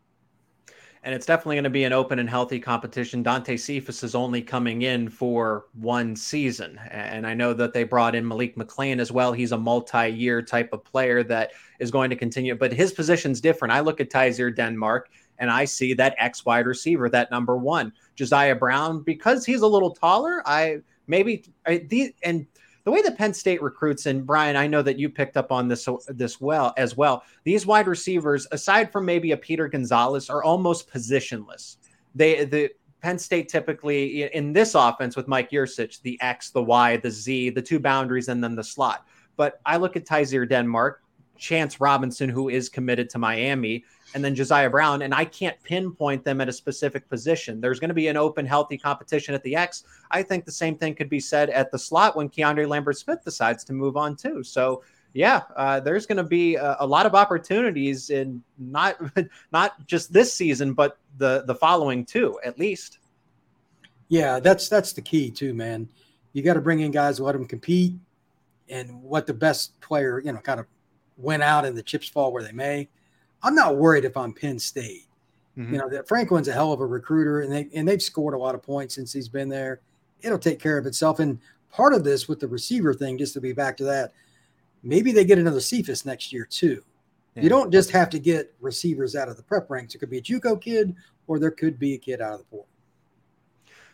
And 1.05 1.15
it's 1.15 1.27
definitely 1.27 1.57
going 1.57 1.65
to 1.65 1.71
be 1.71 1.85
an 1.85 1.93
open 1.93 2.19
and 2.19 2.29
healthy 2.29 2.59
competition. 2.59 3.23
Dante 3.23 3.57
Cephas 3.57 4.03
is 4.03 4.15
only 4.15 4.43
coming 4.43 4.83
in 4.83 5.09
for 5.09 5.67
one 5.75 6.17
season. 6.17 6.79
And 6.91 7.27
I 7.27 7.35
know 7.35 7.55
that 7.55 7.73
they 7.73 7.85
brought 7.85 8.17
in 8.17 8.27
Malik 8.27 8.57
McClain 8.57 8.99
as 8.99 9.13
well. 9.13 9.33
He's 9.33 9.53
a 9.53 9.59
multi 9.59 10.09
year 10.09 10.43
type 10.43 10.71
of 10.73 10.85
player 10.85 11.23
that 11.25 11.53
is 11.79 11.91
going 11.93 12.11
to 12.11 12.17
continue, 12.17 12.57
but 12.57 12.73
his 12.73 12.93
position's 12.93 13.41
different. 13.41 13.73
I 13.73 13.81
look 13.81 14.01
at 14.01 14.11
Tyseer 14.11 14.55
Denmark 14.55 15.09
and 15.39 15.51
I 15.51 15.65
see 15.65 15.95
that 15.95 16.15
X 16.19 16.45
wide 16.45 16.67
receiver, 16.67 17.09
that 17.11 17.31
number 17.31 17.57
one, 17.57 17.93
Josiah 18.17 18.55
Brown, 18.55 19.03
because 19.03 19.45
he's 19.45 19.63
a 19.63 19.67
little 19.67 19.91
taller. 19.91 20.43
I 20.47 20.79
maybe 21.07 21.45
I, 21.67 21.79
the 21.89 22.15
and 22.23 22.47
the 22.85 22.93
way 22.93 23.03
that 23.03 23.19
Penn 23.19 23.35
State 23.35 23.63
recruits, 23.63 24.07
and 24.07 24.27
Brian, 24.27 24.57
I 24.57 24.67
know 24.67 24.81
that 24.81 24.99
you 24.99 25.11
picked 25.11 25.37
up 25.37 25.53
on 25.53 25.69
this 25.69 25.89
this 26.09 26.41
well 26.41 26.73
as 26.77 26.97
well. 26.97 27.23
These 27.45 27.67
wide 27.67 27.87
receivers, 27.87 28.47
aside 28.51 28.91
from 28.91 29.05
maybe 29.05 29.33
a 29.33 29.37
Peter 29.37 29.69
Gonzalez, 29.69 30.31
are 30.31 30.43
almost 30.43 30.91
positionless. 30.91 31.77
They 32.15 32.45
the 32.45 32.71
Penn 33.01 33.19
State 33.19 33.49
typically 33.49 34.25
in 34.25 34.53
this 34.53 34.75
offense 34.75 35.17
with 35.17 35.29
Mike 35.29 35.51
Yurcich, 35.51 36.01
the 36.03 36.19
X, 36.21 36.51
the 36.51 36.63
Y, 36.63 36.97
the 36.97 37.11
Z, 37.11 37.51
the 37.51 37.63
two 37.63 37.79
boundaries, 37.79 38.29
and 38.29 38.43
then 38.43 38.57
the 38.57 38.65
slot. 38.65 39.07
But 39.37 39.61
I 39.65 39.77
look 39.77 39.97
at 39.97 40.05
Tyseer 40.05 40.49
Denmark, 40.49 41.03
Chance 41.39 41.81
Robinson, 41.81 42.29
who 42.29 42.49
is 42.49 42.69
committed 42.69 43.09
to 43.11 43.19
Miami 43.19 43.85
and 44.15 44.25
then 44.25 44.35
Josiah 44.35 44.71
Brown, 44.71 45.03
and 45.03 45.15
I 45.15 45.25
can't 45.25 45.61
pinpoint 45.63 46.25
them 46.25 46.41
at 46.41 46.49
a 46.49 46.53
specific 46.53 47.09
position. 47.09 47.61
There's 47.61 47.79
going 47.79 47.89
to 47.89 47.95
be 47.95 48.09
an 48.09 48.17
open, 48.17 48.47
healthy 48.47 48.79
competition 48.79 49.35
at 49.35 49.43
the 49.43 49.55
X. 49.55 49.85
I 50.11 50.23
think 50.23 50.45
the 50.45 50.53
same 50.53 50.77
thing 50.77 50.95
could 50.95 51.11
be 51.11 51.21
said 51.21 51.51
at 51.51 51.71
the 51.71 51.79
slot 51.79 52.17
when 52.17 52.29
Keandre 52.29 52.67
Lambert 52.67 52.97
Smith 52.97 53.23
decides 53.25 53.65
to 53.65 53.73
move 53.73 53.97
on 53.97 54.17
too. 54.17 54.43
So 54.43 54.83
yeah, 55.15 55.43
uh, 55.57 55.81
there's 55.81 56.07
going 56.07 56.19
to 56.19 56.25
be 56.25 56.57
a, 56.57 56.77
a, 56.81 56.87
lot 56.87 57.07
of 57.07 57.15
opportunities 57.15 58.11
in 58.11 58.43
not 58.59 59.01
not 59.53 59.87
just 59.87 60.13
this 60.13 60.33
season, 60.33 60.75
but 60.75 60.99
the 61.17 61.45
the 61.47 61.55
following 61.55 62.05
too, 62.05 62.39
at 62.45 62.59
least. 62.59 62.99
Yeah, 64.09 64.41
that's 64.41 64.69
that's 64.69 64.93
the 64.93 65.03
key 65.03 65.31
too, 65.31 65.55
man. 65.55 65.89
You 66.33 66.43
got 66.43 66.55
to 66.55 66.61
bring 66.61 66.81
in 66.81 66.91
guys, 66.91 67.21
let 67.21 67.33
them 67.33 67.47
compete, 67.47 67.95
and 68.69 69.03
what 69.03 69.27
the 69.27 69.35
best 69.35 69.81
player, 69.81 70.21
you 70.21 70.33
know, 70.33 70.41
kind 70.41 70.61
of 70.61 70.67
went 71.19 71.43
out 71.43 71.65
and 71.65 71.77
the 71.77 71.83
chips 71.83 72.09
fall 72.09 72.33
where 72.33 72.43
they 72.43 72.53
may. 72.53 72.89
I'm 73.43 73.55
not 73.55 73.77
worried 73.77 74.05
if 74.05 74.17
I'm 74.17 74.33
Penn 74.33 74.59
State. 74.59 75.07
Mm-hmm. 75.59 75.75
You 75.75 75.79
know, 75.81 75.89
that 75.89 76.09
Franklin's 76.09 76.49
a 76.49 76.53
hell 76.53 76.73
of 76.73 76.81
a 76.81 76.87
recruiter, 76.87 77.41
and 77.41 77.53
they 77.53 77.69
and 77.75 77.87
they've 77.87 78.03
scored 78.03 78.35
a 78.35 78.39
lot 78.39 78.55
of 78.55 78.63
points 78.63 78.95
since 78.95 79.13
he's 79.13 79.29
been 79.29 79.49
there. 79.49 79.81
It'll 80.23 80.39
take 80.39 80.61
care 80.61 80.79
of 80.79 80.87
itself. 80.87 81.19
And 81.19 81.39
part 81.71 81.95
of 81.95 82.05
this 82.05 82.29
with 82.29 82.41
the 82.41 82.49
receiver 82.49 82.95
thing, 82.95 83.19
just 83.19 83.35
to 83.35 83.41
be 83.41 83.53
back 83.53 83.77
to 83.79 83.85
that, 83.85 84.13
maybe 84.83 85.13
they 85.13 85.25
get 85.25 85.39
another 85.39 85.61
Cephas 85.61 86.07
next 86.07 86.33
year 86.33 86.47
too. 86.49 86.83
Yeah. 87.35 87.43
You 87.43 87.49
don't 87.49 87.73
just 87.73 87.91
have 87.91 88.11
to 88.11 88.19
get 88.19 88.55
receivers 88.61 89.17
out 89.17 89.29
of 89.29 89.37
the 89.37 89.43
prep 89.43 89.69
ranks. 89.69 89.95
It 89.95 89.99
could 89.99 90.11
be 90.11 90.19
a 90.19 90.23
JUCO 90.23 90.61
kid, 90.61 90.95
or 91.27 91.39
there 91.39 91.51
could 91.51 91.79
be 91.79 91.95
a 91.95 91.99
kid 91.99 92.21
out 92.21 92.35
of 92.35 92.39
the 92.39 92.45
portal. 92.45 92.69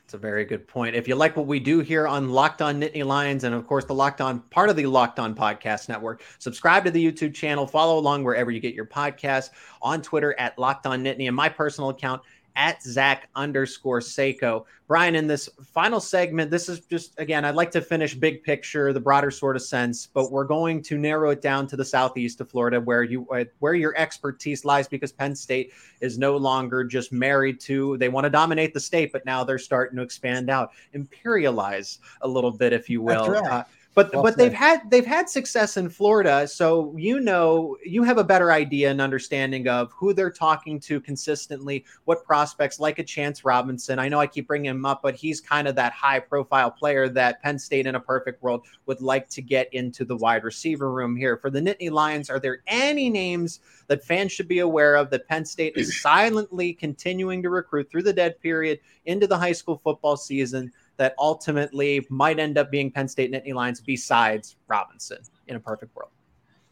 It's 0.04 0.12
a 0.12 0.18
very 0.18 0.44
good 0.44 0.68
point. 0.68 0.94
If 0.94 1.08
you 1.08 1.14
like 1.14 1.34
what 1.34 1.46
we 1.46 1.58
do 1.58 1.80
here 1.80 2.06
on 2.06 2.28
Locked 2.28 2.60
On 2.60 2.78
Nittany 2.78 3.06
Lions, 3.06 3.44
and 3.44 3.54
of 3.54 3.66
course 3.66 3.86
the 3.86 3.94
Locked 3.94 4.20
On 4.20 4.40
part 4.50 4.68
of 4.68 4.76
the 4.76 4.84
Locked 4.84 5.18
On 5.18 5.34
Podcast 5.34 5.88
Network, 5.88 6.22
subscribe 6.38 6.84
to 6.84 6.90
the 6.90 7.02
YouTube 7.02 7.32
channel, 7.32 7.66
follow 7.66 7.98
along 7.98 8.22
wherever 8.22 8.50
you 8.50 8.60
get 8.60 8.74
your 8.74 8.84
podcasts, 8.84 9.48
on 9.80 10.02
Twitter 10.02 10.38
at 10.38 10.58
Locked 10.58 10.86
On 10.86 11.02
Nittany, 11.02 11.26
and 11.26 11.34
my 11.34 11.48
personal 11.48 11.88
account 11.88 12.20
at 12.56 12.82
Zach 12.82 13.28
underscore 13.34 14.00
Seyko. 14.00 14.64
Brian, 14.86 15.14
in 15.14 15.26
this 15.26 15.48
final 15.72 15.98
segment, 15.98 16.50
this 16.50 16.68
is 16.68 16.80
just 16.80 17.18
again, 17.18 17.44
I'd 17.44 17.54
like 17.54 17.70
to 17.72 17.80
finish 17.80 18.14
big 18.14 18.42
picture, 18.42 18.92
the 18.92 19.00
broader 19.00 19.30
sort 19.30 19.56
of 19.56 19.62
sense, 19.62 20.06
but 20.06 20.30
we're 20.30 20.44
going 20.44 20.82
to 20.82 20.98
narrow 20.98 21.30
it 21.30 21.40
down 21.40 21.66
to 21.68 21.76
the 21.76 21.84
southeast 21.84 22.40
of 22.40 22.50
Florida, 22.50 22.80
where 22.80 23.02
you 23.02 23.26
uh, 23.30 23.44
where 23.60 23.74
your 23.74 23.96
expertise 23.96 24.64
lies, 24.64 24.86
because 24.86 25.10
Penn 25.10 25.34
State 25.34 25.72
is 26.00 26.18
no 26.18 26.36
longer 26.36 26.84
just 26.84 27.12
married 27.12 27.60
to. 27.60 27.96
They 27.96 28.08
want 28.08 28.24
to 28.24 28.30
dominate 28.30 28.74
the 28.74 28.80
state, 28.80 29.10
but 29.12 29.24
now 29.24 29.42
they're 29.42 29.58
starting 29.58 29.96
to 29.96 30.02
expand 30.02 30.50
out, 30.50 30.72
imperialize 30.94 31.98
a 32.20 32.28
little 32.28 32.52
bit, 32.52 32.72
if 32.72 32.90
you 32.90 33.00
will. 33.00 33.30
Right. 33.30 33.44
Uh, 33.44 33.64
but 33.94 34.12
well 34.12 34.22
but 34.22 34.36
they've 34.36 34.52
had 34.52 34.90
they've 34.90 35.06
had 35.06 35.28
success 35.28 35.76
in 35.76 35.88
Florida, 35.88 36.48
so 36.48 36.94
you 36.96 37.20
know 37.20 37.76
you 37.84 38.02
have 38.02 38.18
a 38.18 38.24
better 38.24 38.50
idea 38.50 38.90
and 38.90 39.00
understanding 39.00 39.68
of 39.68 39.92
who 39.92 40.12
they're 40.12 40.30
talking 40.30 40.80
to 40.80 41.00
consistently, 41.00 41.84
what 42.04 42.24
prospects 42.24 42.80
like 42.80 42.98
a 42.98 43.04
Chance 43.04 43.44
Robinson. 43.44 43.98
I 43.98 44.08
know 44.08 44.18
I 44.18 44.26
keep 44.26 44.48
bringing 44.48 44.70
him 44.70 44.84
up, 44.84 45.00
but 45.02 45.14
he's 45.14 45.40
kind 45.40 45.68
of 45.68 45.76
that 45.76 45.92
high 45.92 46.18
profile 46.18 46.70
player 46.70 47.08
that 47.10 47.40
Penn 47.42 47.58
State 47.58 47.86
in 47.86 47.94
a 47.94 48.00
perfect 48.00 48.42
world 48.42 48.66
would 48.86 49.00
like 49.00 49.28
to 49.30 49.42
get 49.42 49.72
into 49.72 50.04
the 50.04 50.16
wide 50.16 50.42
receiver 50.42 50.90
room 50.90 51.16
here. 51.16 51.36
For 51.36 51.50
the 51.50 51.60
Nittany 51.60 51.90
Lions, 51.90 52.30
are 52.30 52.40
there 52.40 52.62
any 52.66 53.08
names 53.08 53.60
that 53.86 54.04
fans 54.04 54.32
should 54.32 54.48
be 54.48 54.58
aware 54.58 54.96
of 54.96 55.10
that 55.10 55.28
Penn 55.28 55.44
State 55.44 55.74
is 55.76 56.00
silently 56.02 56.72
continuing 56.72 57.42
to 57.42 57.50
recruit 57.50 57.90
through 57.90 58.02
the 58.02 58.12
dead 58.12 58.40
period 58.40 58.80
into 59.06 59.26
the 59.26 59.38
high 59.38 59.52
school 59.52 59.80
football 59.84 60.16
season? 60.16 60.72
That 60.96 61.14
ultimately 61.18 62.06
might 62.10 62.38
end 62.38 62.56
up 62.58 62.70
being 62.70 62.90
Penn 62.90 63.08
State 63.08 63.32
Nittany 63.32 63.54
Lions 63.54 63.80
besides 63.80 64.56
Robinson 64.68 65.18
in 65.48 65.56
a 65.56 65.60
perfect 65.60 65.94
world? 65.96 66.10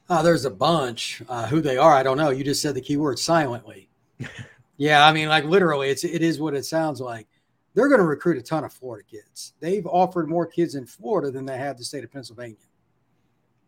Uh, 0.08 0.22
there's 0.22 0.44
a 0.44 0.50
bunch. 0.50 1.22
Uh, 1.28 1.46
who 1.46 1.60
they 1.60 1.76
are, 1.76 1.92
I 1.94 2.02
don't 2.02 2.16
know. 2.18 2.30
You 2.30 2.44
just 2.44 2.60
said 2.62 2.74
the 2.74 2.80
key 2.80 2.96
word 2.96 3.18
silently. 3.18 3.88
yeah, 4.76 5.06
I 5.06 5.12
mean, 5.12 5.28
like 5.28 5.44
literally, 5.44 5.88
it's 5.90 6.04
it 6.04 6.22
is 6.22 6.38
what 6.40 6.54
it 6.54 6.64
sounds 6.64 7.00
like. 7.00 7.26
they're 7.74 7.88
going 7.88 8.00
to 8.00 8.06
recruit 8.06 8.36
a 8.36 8.42
ton 8.42 8.64
of 8.64 8.72
Florida 8.72 9.04
kids. 9.10 9.54
They've 9.60 9.86
offered 9.86 10.28
more 10.28 10.46
kids 10.46 10.74
in 10.74 10.84
Florida 10.86 11.30
than 11.30 11.46
they 11.46 11.56
have 11.56 11.78
the 11.78 11.84
state 11.84 12.04
of 12.04 12.12
Pennsylvania. 12.12 12.56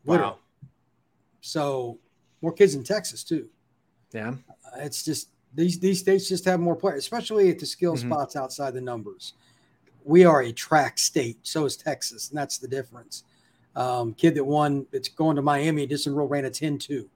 Literally. 0.05 0.33
Wow. 0.33 0.39
So 1.41 1.99
more 2.43 2.53
kids 2.53 2.75
in 2.75 2.85
Texas 2.85 3.25
too. 3.25 3.49
Yeah. 4.13 4.35
Uh, 4.67 4.79
it's 4.81 5.03
just 5.03 5.31
these 5.55 5.79
these 5.79 6.01
states 6.01 6.29
just 6.29 6.45
have 6.45 6.61
more 6.61 6.77
players, 6.77 6.99
especially 6.99 7.51
at 7.51 7.59
the 7.59 7.67
skill 7.67 7.95
Mhm. 7.95 8.01
spots 8.07 8.37
outside 8.37 8.75
the 8.75 8.81
numbers. 8.81 9.35
We 10.05 10.25
are 10.25 10.43
a 10.43 10.53
track 10.53 10.99
state, 10.99 11.39
so 11.43 11.65
is 11.65 11.77
Texas, 11.77 12.29
and 12.29 12.39
that's 12.39 12.59
the 12.59 12.69
difference. 12.69 13.25
Um, 13.75 14.15
kid 14.15 14.35
that 14.37 14.45
won, 14.45 14.87
it's 14.93 15.09
going 15.09 15.37
to 15.37 15.43
Miami, 15.43 15.87
just 15.87 16.07
enrolled, 16.07 16.31
ran 16.31 16.45
a 16.45 16.51
10-2 16.51 17.07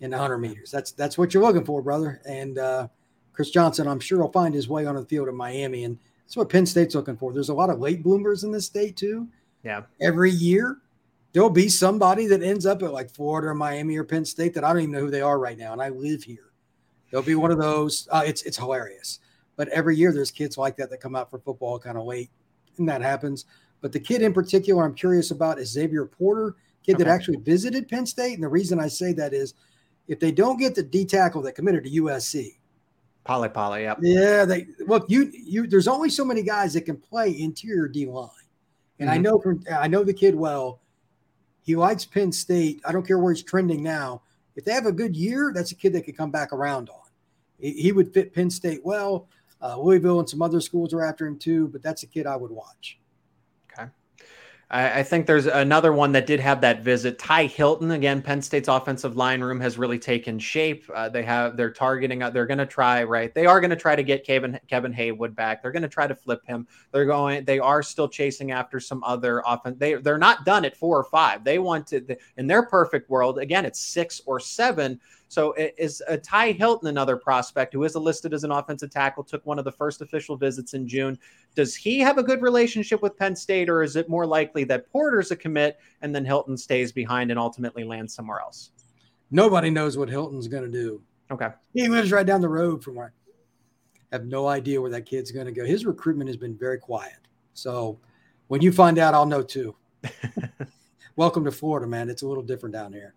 in 0.00 0.10
the 0.10 0.16
100 0.16 0.38
meters. 0.38 0.70
That's 0.70 0.92
that's 0.92 1.18
what 1.18 1.34
you're 1.34 1.42
looking 1.42 1.64
for, 1.64 1.82
brother. 1.82 2.20
And 2.24 2.58
uh, 2.58 2.88
Chris 3.32 3.50
Johnson, 3.50 3.86
I'm 3.86 4.00
sure, 4.00 4.18
will 4.18 4.32
find 4.32 4.54
his 4.54 4.68
way 4.68 4.86
on 4.86 4.94
the 4.94 5.04
field 5.04 5.28
in 5.28 5.34
Miami, 5.34 5.84
and 5.84 5.98
that's 6.24 6.36
what 6.36 6.48
Penn 6.48 6.66
State's 6.66 6.94
looking 6.94 7.16
for. 7.16 7.32
There's 7.32 7.48
a 7.48 7.54
lot 7.54 7.70
of 7.70 7.80
late 7.80 8.02
bloomers 8.02 8.44
in 8.44 8.52
this 8.52 8.66
state 8.66 8.96
too. 8.96 9.28
Yeah. 9.62 9.82
Every 10.00 10.30
year, 10.30 10.78
there'll 11.32 11.50
be 11.50 11.68
somebody 11.68 12.26
that 12.26 12.42
ends 12.42 12.66
up 12.66 12.82
at 12.82 12.92
like 12.92 13.10
Florida 13.10 13.48
or 13.48 13.54
Miami 13.54 13.96
or 13.96 14.04
Penn 14.04 14.24
State 14.24 14.54
that 14.54 14.64
I 14.64 14.72
don't 14.72 14.82
even 14.82 14.92
know 14.92 15.00
who 15.00 15.10
they 15.10 15.20
are 15.20 15.38
right 15.38 15.58
now, 15.58 15.72
and 15.72 15.82
I 15.82 15.88
live 15.88 16.22
here. 16.22 16.50
There'll 17.10 17.24
be 17.24 17.34
one 17.34 17.50
of 17.50 17.58
those. 17.58 18.08
Uh, 18.10 18.22
it's 18.26 18.42
it's 18.42 18.56
hilarious, 18.56 19.20
but 19.58 19.68
every 19.68 19.96
year 19.96 20.12
there's 20.12 20.30
kids 20.30 20.56
like 20.56 20.76
that 20.76 20.88
that 20.88 21.00
come 21.00 21.16
out 21.16 21.28
for 21.28 21.40
football 21.40 21.78
kind 21.80 21.98
of 21.98 22.04
late, 22.06 22.30
and 22.78 22.88
that 22.88 23.02
happens. 23.02 23.44
But 23.80 23.92
the 23.92 23.98
kid 24.00 24.22
in 24.22 24.32
particular, 24.32 24.84
I'm 24.84 24.94
curious 24.94 25.32
about 25.32 25.58
is 25.58 25.70
Xavier 25.72 26.06
Porter, 26.06 26.54
kid 26.86 26.96
that 26.98 27.08
actually 27.08 27.38
visited 27.38 27.88
Penn 27.88 28.06
State, 28.06 28.34
and 28.34 28.42
the 28.42 28.48
reason 28.48 28.78
I 28.80 28.86
say 28.86 29.12
that 29.14 29.34
is 29.34 29.54
if 30.06 30.20
they 30.20 30.30
don't 30.30 30.58
get 30.58 30.76
the 30.76 30.82
D 30.82 31.04
tackle 31.04 31.42
that 31.42 31.52
committed 31.56 31.84
to 31.84 31.90
USC, 31.90 32.56
Poly 33.24 33.48
Poly. 33.48 33.82
Yep. 33.82 33.98
yeah, 34.00 34.44
they 34.44 34.68
look 34.86 35.04
you 35.10 35.30
you. 35.34 35.66
There's 35.66 35.88
only 35.88 36.08
so 36.08 36.24
many 36.24 36.42
guys 36.42 36.72
that 36.74 36.82
can 36.82 36.96
play 36.96 37.38
interior 37.38 37.88
D 37.88 38.06
line, 38.06 38.30
and 39.00 39.10
I 39.10 39.18
Mhm. 39.18 39.22
know 39.22 39.40
from 39.40 39.64
I 39.70 39.88
know 39.88 40.04
the 40.04 40.14
kid 40.14 40.36
well. 40.36 40.80
He 41.62 41.74
likes 41.76 42.04
Penn 42.06 42.30
State. 42.32 42.80
I 42.84 42.92
don't 42.92 43.06
care 43.06 43.18
where 43.18 43.32
he's 43.34 43.42
trending 43.42 43.82
now. 43.82 44.22
If 44.56 44.64
they 44.64 44.72
have 44.72 44.86
a 44.86 44.92
good 44.92 45.14
year, 45.16 45.52
that's 45.54 45.72
a 45.72 45.74
kid 45.74 45.92
that 45.94 46.02
could 46.02 46.16
come 46.16 46.30
back 46.30 46.52
around 46.52 46.88
on. 46.88 47.02
He, 47.60 47.72
he 47.72 47.92
would 47.92 48.14
fit 48.14 48.32
Penn 48.32 48.48
State 48.50 48.80
well. 48.84 49.28
Uh, 49.60 49.80
Louisville 49.80 50.20
and 50.20 50.28
some 50.28 50.42
other 50.42 50.60
schools 50.60 50.92
are 50.94 51.04
after 51.04 51.26
him 51.26 51.38
too, 51.38 51.68
but 51.68 51.82
that's 51.82 52.02
a 52.02 52.06
kid 52.06 52.26
I 52.26 52.36
would 52.36 52.50
watch. 52.50 52.98
I, 54.70 54.98
I 54.98 55.02
think 55.02 55.26
there's 55.26 55.46
another 55.46 55.92
one 55.92 56.12
that 56.12 56.26
did 56.26 56.40
have 56.40 56.60
that 56.60 56.82
visit. 56.82 57.18
Tye 57.18 57.46
Hilton 57.46 57.90
again. 57.92 58.20
Penn 58.20 58.42
State's 58.42 58.68
offensive 58.68 59.16
line 59.16 59.40
room 59.40 59.60
has 59.60 59.78
really 59.78 59.98
taken 59.98 60.38
shape. 60.38 60.84
Uh, 60.94 61.08
they 61.08 61.22
have 61.22 61.56
they're 61.56 61.72
targeting. 61.72 62.22
uh, 62.22 62.30
They're 62.30 62.46
going 62.46 62.58
to 62.58 62.66
try 62.66 63.02
right. 63.04 63.34
They 63.34 63.46
are 63.46 63.60
going 63.60 63.70
to 63.70 63.76
try 63.76 63.96
to 63.96 64.02
get 64.02 64.24
Kevin 64.26 64.60
Kevin 64.68 64.92
Haywood 64.92 65.34
back. 65.34 65.62
They're 65.62 65.72
going 65.72 65.82
to 65.82 65.88
try 65.88 66.06
to 66.06 66.14
flip 66.14 66.44
him. 66.44 66.66
They're 66.92 67.06
going. 67.06 67.44
They 67.44 67.58
are 67.58 67.82
still 67.82 68.08
chasing 68.08 68.50
after 68.50 68.78
some 68.78 69.02
other 69.04 69.42
offense. 69.46 69.78
They 69.78 69.94
they're 69.94 70.18
not 70.18 70.44
done 70.44 70.66
at 70.66 70.76
four 70.76 70.98
or 70.98 71.04
five. 71.04 71.44
They 71.44 71.58
want 71.58 71.86
to 71.88 72.16
in 72.36 72.46
their 72.46 72.64
perfect 72.64 73.08
world. 73.08 73.38
Again, 73.38 73.64
it's 73.64 73.80
six 73.80 74.20
or 74.26 74.38
seven. 74.38 75.00
So 75.28 75.54
is 75.56 76.02
a 76.08 76.16
Tye 76.16 76.52
Hilton 76.52 76.88
another 76.88 77.16
prospect 77.16 77.74
who 77.74 77.84
is 77.84 77.94
listed 77.94 78.32
as 78.32 78.44
an 78.44 78.50
offensive 78.50 78.90
tackle? 78.90 79.22
Took 79.22 79.44
one 79.44 79.58
of 79.58 79.64
the 79.66 79.72
first 79.72 80.00
official 80.00 80.36
visits 80.36 80.72
in 80.72 80.88
June. 80.88 81.18
Does 81.54 81.76
he 81.76 81.98
have 82.00 82.16
a 82.16 82.22
good 82.22 82.40
relationship 82.40 83.02
with 83.02 83.16
Penn 83.16 83.36
State, 83.36 83.68
or 83.68 83.82
is 83.82 83.94
it 83.94 84.08
more 84.08 84.26
likely 84.26 84.64
that 84.64 84.90
Porter's 84.90 85.30
a 85.30 85.36
commit 85.36 85.78
and 86.00 86.14
then 86.14 86.24
Hilton 86.24 86.56
stays 86.56 86.92
behind 86.92 87.30
and 87.30 87.38
ultimately 87.38 87.84
lands 87.84 88.14
somewhere 88.14 88.40
else? 88.40 88.70
Nobody 89.30 89.68
knows 89.68 89.98
what 89.98 90.08
Hilton's 90.08 90.48
going 90.48 90.64
to 90.64 90.70
do. 90.70 91.02
Okay. 91.30 91.50
He 91.74 91.88
lives 91.88 92.10
right 92.10 92.24
down 92.24 92.40
the 92.40 92.48
road 92.48 92.82
from 92.82 92.94
where 92.94 93.12
I 94.10 94.16
have 94.16 94.24
no 94.24 94.46
idea 94.46 94.80
where 94.80 94.90
that 94.90 95.04
kid's 95.04 95.30
going 95.30 95.46
to 95.46 95.52
go. 95.52 95.66
His 95.66 95.84
recruitment 95.84 96.28
has 96.28 96.38
been 96.38 96.56
very 96.56 96.78
quiet. 96.78 97.18
So 97.52 97.98
when 98.46 98.62
you 98.62 98.72
find 98.72 98.98
out, 98.98 99.12
I'll 99.12 99.26
know 99.26 99.42
too. 99.42 99.76
Welcome 101.16 101.44
to 101.44 101.50
Florida, 101.50 101.86
man. 101.86 102.08
It's 102.08 102.22
a 102.22 102.26
little 102.26 102.42
different 102.42 102.72
down 102.72 102.94
here. 102.94 103.14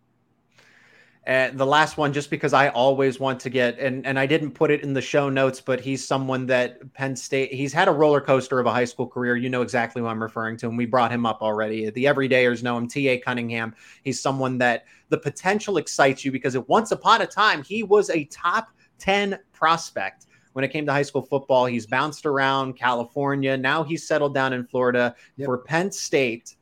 And 1.24 1.56
the 1.60 1.66
last 1.68 1.98
one, 1.98 2.14
just 2.14 2.32
because 2.32 2.52
I 2.52 2.70
always 2.70 3.20
want 3.20 3.40
to 3.42 3.50
get, 3.52 3.78
and, 3.78 4.08
and 4.08 4.18
I 4.18 4.26
didn't 4.26 4.52
put 4.52 4.72
it 4.72 4.82
in 4.82 4.94
the 4.94 5.02
show 5.02 5.30
notes, 5.30 5.62
but 5.62 5.80
he's 5.80 6.06
someone 6.06 6.48
that 6.48 6.94
Penn 6.94 7.16
State, 7.16 7.54
he's 7.54 7.72
had 7.72 7.88
a 7.88 7.92
roller 7.92 8.20
coaster 8.20 8.60
of 8.60 8.66
a 8.66 8.72
high 8.72 8.86
school 8.86 9.06
career. 9.06 9.36
You 9.36 9.48
know 9.48 9.62
exactly 9.62 10.02
who 10.02 10.08
I'm 10.08 10.22
referring 10.22 10.58
to. 10.58 10.68
And 10.68 10.76
we 10.76 10.88
brought 10.88 11.12
him 11.12 11.28
up 11.28 11.44
already. 11.44 11.92
The 11.92 12.06
everydayers 12.06 12.64
know 12.64 12.76
him, 12.76 12.88
T.A. 12.88 13.20
Cunningham. 13.20 13.76
He's 14.04 14.20
someone 14.20 14.58
that 14.58 14.86
the 15.10 15.18
potential 15.20 15.78
excites 15.78 16.26
you 16.26 16.32
because 16.32 16.56
at 16.56 16.68
once 16.68 16.92
upon 16.92 17.22
a 17.22 17.28
time, 17.28 17.62
he 17.62 17.84
was 17.84 18.10
a 18.10 18.24
top 18.26 18.70
10 18.98 19.38
prospect. 19.54 20.26
When 20.54 20.66
it 20.66 20.70
came 20.70 20.88
to 20.88 20.92
high 20.92 21.04
school 21.04 21.22
football, 21.22 21.68
he's 21.68 21.86
bounced 21.86 22.26
around 22.26 22.74
California. 22.80 23.56
Now 23.56 23.84
he's 23.84 24.08
settled 24.08 24.34
down 24.34 24.54
in 24.54 24.66
Florida 24.66 25.16
Yep. 25.38 25.46
for 25.46 25.58
Penn 25.60 25.92
State. 25.92 26.56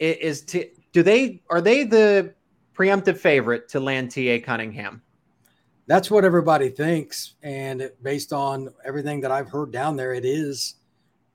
i- 0.00 0.04
Is 0.04 0.42
t- 0.42 0.70
do 0.92 1.02
they 1.04 1.40
are 1.50 1.60
they 1.60 1.84
the 1.84 2.34
preemptive 2.80 3.18
favorite 3.18 3.68
to 3.68 3.78
land 3.78 4.10
TA 4.10 4.38
Cunningham. 4.42 5.02
That's 5.86 6.10
what 6.10 6.24
everybody 6.24 6.70
thinks. 6.70 7.34
And 7.42 7.90
based 8.02 8.32
on 8.32 8.72
everything 8.84 9.20
that 9.20 9.30
I've 9.30 9.48
heard 9.48 9.70
down 9.70 9.96
there, 9.96 10.14
it 10.14 10.24
is. 10.24 10.76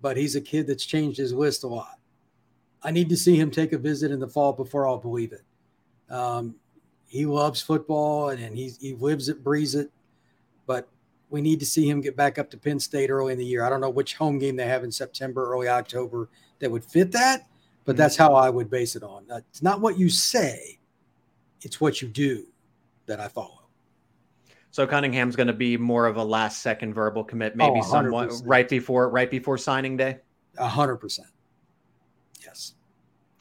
But 0.02 0.18
he's 0.18 0.36
a 0.36 0.42
kid 0.42 0.66
that's 0.66 0.86
changed 0.86 1.18
his 1.18 1.34
list 1.34 1.64
a 1.64 1.68
lot. 1.68 2.00
I 2.82 2.90
need 2.92 3.10
to 3.10 3.18
see 3.18 3.36
him 3.36 3.52
take 3.52 3.74
a 3.74 3.78
visit 3.78 4.12
in 4.12 4.20
the 4.20 4.28
fall 4.28 4.54
before 4.54 4.88
I'll 4.88 4.98
believe 4.98 5.34
it. 5.34 5.44
Um, 6.12 6.56
he 7.08 7.26
loves 7.26 7.62
football 7.62 8.30
and, 8.30 8.42
and 8.42 8.58
he's, 8.58 8.78
he 8.78 8.96
lives 8.96 9.30
it, 9.30 9.44
breathes 9.44 9.76
it. 9.76 9.92
But 10.66 10.88
we 11.30 11.42
need 11.42 11.60
to 11.60 11.66
see 11.66 11.88
him 11.88 12.02
get 12.02 12.16
back 12.16 12.40
up 12.40 12.50
to 12.52 12.58
Penn 12.58 12.80
State 12.80 13.10
early 13.12 13.34
in 13.34 13.40
the 13.40 13.46
year. 13.46 13.64
I 13.64 13.70
don't 13.70 13.82
know 13.82 13.90
which 13.90 14.16
home 14.16 14.40
game 14.40 14.56
they 14.56 14.66
have 14.68 14.84
in 14.84 14.92
September, 14.92 15.52
early 15.52 15.68
October 15.68 16.30
that 16.60 16.72
would 16.72 16.86
fit 16.86 17.12
that, 17.12 17.48
but 17.84 17.96
Mhm. 17.96 17.98
that's 17.98 18.16
how 18.16 18.34
I 18.34 18.50
would 18.50 18.70
base 18.70 18.96
it 18.96 19.04
on. 19.04 19.26
Uh, 19.30 19.42
It's 19.50 19.62
not 19.62 19.82
what 19.82 19.98
you 20.00 20.10
say, 20.10 20.80
it's 21.66 21.82
what 21.82 22.02
you 22.02 22.08
do 22.08 22.46
that 23.08 23.20
I 23.20 23.28
follow. 23.28 23.64
So 24.70 24.86
Cunningham's 24.86 25.36
going 25.36 25.48
to 25.48 25.54
be 25.54 25.78
more 25.78 26.06
of 26.06 26.18
a 26.18 26.24
last 26.24 26.62
second 26.62 26.94
verbal 26.94 27.24
commit, 27.24 27.56
maybe 27.56 27.80
Oh, 27.82 27.90
somewhat 27.90 28.32
right 28.46 28.70
before 28.70 29.10
right 29.10 29.30
before 29.30 29.58
signing 29.58 29.98
day. 29.98 30.20
A 30.58 30.68
hundred 30.68 30.98
percent. 30.98 31.30
Yes. 32.46 32.74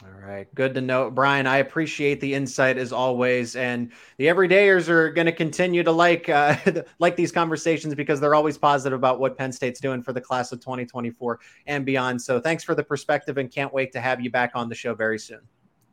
All 0.02 0.20
right, 0.20 0.52
good 0.54 0.74
to 0.74 0.80
know, 0.80 1.10
Brian. 1.10 1.46
I 1.46 1.58
appreciate 1.58 2.20
the 2.20 2.34
insight 2.34 2.78
as 2.78 2.92
always, 2.92 3.56
and 3.56 3.90
the 4.18 4.26
everydayers 4.26 4.88
are 4.88 5.10
going 5.10 5.26
to 5.26 5.32
continue 5.32 5.82
to 5.82 5.92
like 5.92 6.28
uh, 6.28 6.56
like 6.98 7.16
these 7.16 7.32
conversations 7.32 7.94
because 7.94 8.20
they're 8.20 8.34
always 8.34 8.56
positive 8.58 8.96
about 8.96 9.18
what 9.18 9.36
Penn 9.36 9.52
State's 9.52 9.80
doing 9.80 10.02
for 10.02 10.12
the 10.12 10.20
class 10.20 10.52
of 10.52 10.60
2024 10.60 11.40
and 11.66 11.84
beyond. 11.86 12.20
So, 12.20 12.40
thanks 12.40 12.64
for 12.64 12.74
the 12.74 12.82
perspective, 12.82 13.38
and 13.38 13.50
can't 13.50 13.72
wait 13.72 13.92
to 13.92 14.00
have 14.00 14.20
you 14.20 14.30
back 14.30 14.52
on 14.54 14.68
the 14.68 14.74
show 14.74 14.94
very 14.94 15.18
soon. 15.18 15.40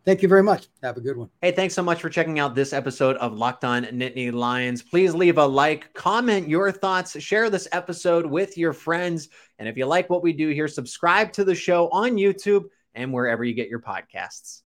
Thank 0.04 0.24
you 0.24 0.28
very 0.28 0.42
much. 0.42 0.68
Have 0.82 0.98
a 0.98 1.02
good 1.02 1.16
one. 1.16 1.30
Hey, 1.42 1.52
thanks 1.52 1.76
so 1.76 1.84
much 1.84 2.02
for 2.02 2.10
checking 2.10 2.40
out 2.40 2.56
this 2.56 2.74
episode 2.74 3.18
of 3.18 3.34
Locked 3.34 3.64
On 3.64 3.84
Nittany 3.84 4.34
Lions. 4.34 4.82
Please 4.82 5.14
leave 5.14 5.38
a 5.38 5.46
like, 5.46 5.94
comment 5.94 6.50
your 6.50 6.72
thoughts, 6.72 7.20
share 7.22 7.50
this 7.50 7.68
episode 7.72 8.26
with 8.26 8.58
your 8.58 8.74
friends. 8.74 9.30
And 9.60 9.70
if 9.70 9.78
you 9.78 9.86
like 9.86 10.10
what 10.10 10.24
we 10.24 10.34
do 10.34 10.50
here, 10.50 10.68
subscribe 10.68 11.32
to 11.34 11.44
the 11.44 11.56
show 11.56 11.88
on 11.90 12.14
YouTube 12.14 12.66
and 12.96 13.14
wherever 13.14 13.44
you 13.44 13.54
get 13.54 13.70
your 13.70 13.80
podcasts. 13.80 14.60